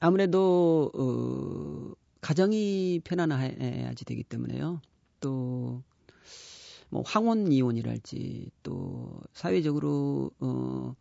아무래도 0.00 0.90
어, 0.94 1.92
가정이 2.20 3.00
편안해야지 3.04 4.04
되기 4.04 4.22
때문에요. 4.24 4.80
또, 5.20 5.82
뭐, 6.88 7.02
황혼 7.04 7.50
이혼이랄지, 7.52 8.50
또, 8.62 9.20
사회적으로, 9.32 10.30
어, 10.40 10.94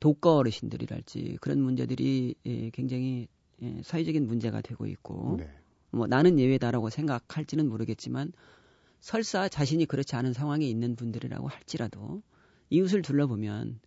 독거 0.00 0.36
어르신들이랄지, 0.36 1.38
그런 1.40 1.60
문제들이 1.60 2.34
예, 2.46 2.70
굉장히 2.70 3.28
예, 3.62 3.80
사회적인 3.82 4.26
문제가 4.26 4.60
되고 4.60 4.86
있고, 4.86 5.36
네. 5.38 5.50
뭐, 5.90 6.06
나는 6.06 6.38
예외다라고 6.38 6.90
생각할지는 6.90 7.68
모르겠지만, 7.68 8.32
설사 9.00 9.48
자신이 9.48 9.86
그렇지 9.86 10.16
않은 10.16 10.32
상황에 10.32 10.66
있는 10.66 10.96
분들이라고 10.96 11.48
할지라도, 11.48 12.22
이웃을 12.70 13.02
둘러보면, 13.02 13.80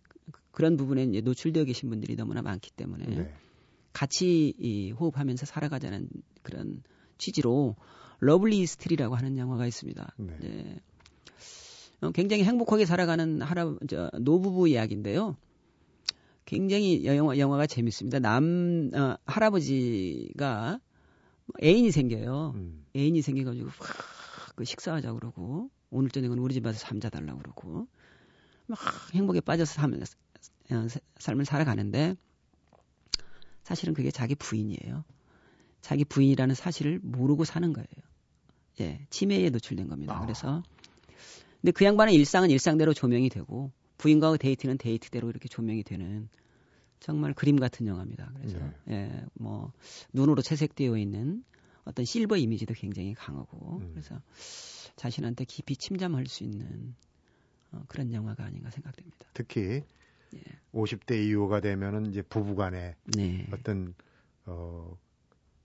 그런 0.50 0.76
부분에 0.76 1.06
노출되어 1.06 1.64
계신 1.64 1.88
분들이 1.88 2.16
너무나 2.16 2.42
많기 2.42 2.70
때문에, 2.72 3.06
네. 3.06 3.34
같이 3.92 4.54
이, 4.58 4.90
호흡하면서 4.90 5.46
살아가자는 5.46 6.08
그런 6.42 6.82
취지로 7.18 7.76
Lovely, 8.20 8.66
Still이라고 8.66 9.14
하는 9.14 9.38
영화가 9.38 9.66
있습니다. 9.66 10.14
네. 10.18 10.36
네. 10.40 10.80
어, 12.00 12.10
굉장히 12.10 12.44
행복하게 12.44 12.86
살아가는 12.86 13.40
할아 13.40 13.76
저 13.88 14.10
노부부 14.20 14.68
이야기인데요. 14.68 15.36
굉장히 16.44 17.04
영화 17.06 17.38
영화가 17.38 17.66
재밌습니다. 17.66 18.18
남 18.18 18.90
어, 18.94 19.16
할아버지가 19.26 20.78
애인이 21.62 21.90
생겨요. 21.90 22.52
음. 22.54 22.84
애인이 22.96 23.22
생겨가지고 23.22 23.70
확그 23.78 24.64
식사하자 24.64 25.12
그러고 25.14 25.70
오늘 25.90 26.10
저녁은 26.10 26.38
우리 26.38 26.54
집 26.54 26.66
와서 26.66 26.78
잠자 26.78 27.08
달라고 27.08 27.38
그러고 27.38 27.86
막 28.66 28.78
행복에 29.14 29.40
빠져서 29.40 29.72
삶, 29.72 29.94
어, 29.94 30.86
삶을 31.18 31.44
살아가는데 31.44 32.16
사실은 33.62 33.94
그게 33.94 34.10
자기 34.10 34.34
부인이에요. 34.34 35.04
자기 35.80 36.04
부인이라는 36.04 36.54
사실을 36.54 37.00
모르고 37.02 37.44
사는 37.44 37.72
거예요. 37.72 37.86
예, 38.80 39.06
치매에 39.10 39.50
노출된 39.50 39.88
겁니다. 39.88 40.16
아. 40.16 40.20
그래서 40.20 40.62
근데 41.60 41.72
그 41.72 41.84
양반의 41.84 42.14
일상은 42.14 42.50
일상대로 42.50 42.92
조명이 42.92 43.28
되고 43.28 43.70
부인과의 44.04 44.36
데이트는 44.36 44.76
데이트대로 44.76 45.30
이렇게 45.30 45.48
조명이 45.48 45.82
되는 45.82 46.28
정말 47.00 47.32
그림 47.32 47.58
같은 47.58 47.86
영화입니다. 47.86 48.32
그래서 48.36 48.58
네. 48.58 48.74
예, 48.90 49.26
뭐 49.32 49.72
눈으로 50.12 50.42
채색되어 50.42 50.98
있는 50.98 51.42
어떤 51.84 52.04
실버 52.04 52.36
이미지도 52.36 52.74
굉장히 52.74 53.14
강하고 53.14 53.78
음. 53.78 53.90
그래서 53.92 54.20
자신한테 54.96 55.46
깊이 55.46 55.74
침잠할 55.74 56.26
수 56.26 56.44
있는 56.44 56.94
어, 57.72 57.82
그런 57.88 58.12
영화가 58.12 58.44
아닌가 58.44 58.68
생각됩니다. 58.68 59.26
특히 59.32 59.82
예. 60.34 60.40
50대 60.74 61.26
이후가 61.26 61.60
되면은 61.60 62.10
이제 62.10 62.20
부부간에 62.20 62.96
네. 63.04 63.48
어떤 63.52 63.94
어 64.44 64.98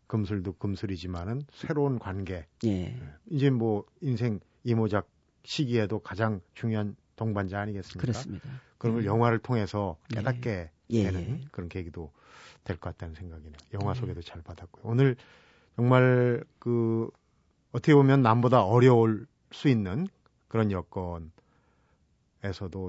금슬도 0.08 0.54
금슬이지만은 0.54 1.42
새로운 1.52 2.00
관계. 2.00 2.48
예. 2.64 2.70
예. 2.70 3.02
이제 3.30 3.50
뭐 3.50 3.86
인생 4.00 4.40
이모작 4.64 5.10
시기에도 5.44 6.00
가장 6.00 6.40
중요한 6.54 6.96
동반자 7.20 7.60
아니겠습니까? 7.60 8.00
그렇습니다. 8.02 8.50
그런 8.78 8.96
걸 8.96 9.04
음. 9.04 9.06
영화를 9.06 9.40
통해서 9.40 9.98
깨닫게 10.08 10.72
예. 10.90 11.04
되는 11.04 11.42
예. 11.42 11.48
그런 11.52 11.68
계기도 11.68 12.12
될 12.64 12.78
것 12.78 12.92
같다는 12.92 13.14
생각이네요. 13.16 13.58
영화 13.74 13.94
네. 13.94 14.00
소개도 14.00 14.22
잘 14.22 14.42
받았고요. 14.42 14.84
오늘 14.90 15.18
정말 15.76 16.44
그 16.60 17.10
어떻게 17.74 17.94
보면 17.94 18.22
남보다 18.22 18.64
어려울 18.64 19.28
수 19.52 19.68
있는 19.68 20.08
그런 20.48 20.72
여건에서도 20.72 21.34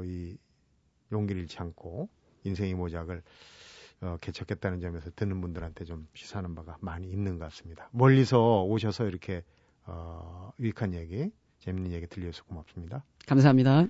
이 0.05 0.39
용기를 1.13 1.43
잃지 1.43 1.59
않고 1.59 2.09
인생의 2.45 2.75
모작을 2.75 3.23
어, 4.03 4.17
개척했다는 4.21 4.81
점에서 4.81 5.11
듣는 5.15 5.41
분들한테 5.41 5.85
좀 5.85 6.09
시사하는 6.15 6.55
바가 6.55 6.79
많이 6.81 7.09
있는 7.11 7.39
것 7.39 7.45
같습니다. 7.47 7.89
멀리서 7.93 8.63
오셔서 8.65 9.07
이렇게 9.07 9.43
어, 9.85 10.53
유익한 10.61 10.95
얘기, 10.95 11.31
재밌는 11.59 11.93
얘기 11.93 12.07
들려주셔서 12.07 12.45
고맙습니다. 12.49 13.05
감사합니다. 13.27 13.87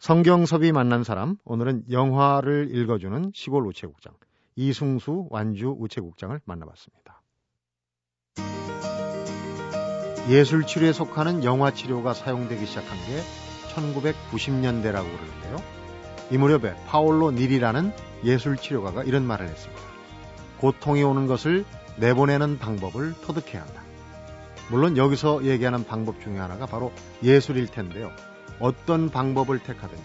성경섭이 0.00 0.72
만난 0.72 1.04
사람, 1.04 1.36
오늘은 1.44 1.84
영화를 1.90 2.74
읽어주는 2.74 3.32
시골 3.34 3.66
우체국장, 3.66 4.14
이승수 4.56 5.26
완주 5.28 5.76
우체국장을 5.78 6.40
만나봤습니다. 6.46 7.20
예술 10.30 10.66
치료에 10.66 10.94
속하는 10.94 11.44
영화 11.44 11.70
치료가 11.74 12.14
사용되기 12.14 12.64
시작한 12.64 12.96
게 12.96 13.20
1990년대라고 13.74 15.04
그러는데요. 15.04 15.56
이 16.30 16.38
무렵에 16.38 16.74
파올로 16.86 17.32
닐이라는 17.32 17.92
예술 18.24 18.56
치료가가 18.56 19.04
이런 19.04 19.26
말을 19.26 19.48
했습니다. 19.48 19.82
고통이 20.60 21.02
오는 21.02 21.26
것을 21.26 21.66
내보내는 21.98 22.58
방법을 22.58 23.20
터득해야 23.20 23.60
한다. 23.60 23.82
물론 24.70 24.96
여기서 24.96 25.44
얘기하는 25.44 25.84
방법 25.84 26.22
중에 26.22 26.38
하나가 26.38 26.64
바로 26.64 26.90
예술일 27.22 27.66
텐데요. 27.66 28.10
어떤 28.60 29.10
방법을 29.10 29.58
택하든지 29.58 30.02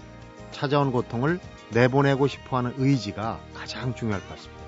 찾아온 0.52 0.92
고통을 0.92 1.40
내보내고 1.72 2.28
싶어 2.28 2.58
하는 2.58 2.74
의지가 2.78 3.40
가장 3.54 3.94
중요할 3.94 4.22
것 4.22 4.30
같습니다. 4.30 4.64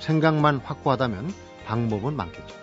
생각만 0.00 0.58
확고하다면 0.58 1.32
방법은 1.64 2.14
많겠죠. 2.14 2.54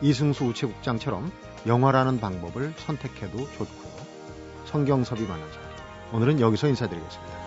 이승수 0.00 0.44
우체국장처럼 0.46 1.30
영화라는 1.66 2.20
방법을 2.20 2.72
선택해도 2.76 3.38
좋고요. 3.52 3.90
성경섭이 4.64 5.22
만난 5.26 5.50
사람. 5.52 5.68
오늘은 6.12 6.40
여기서 6.40 6.68
인사드리겠습니다. 6.68 7.39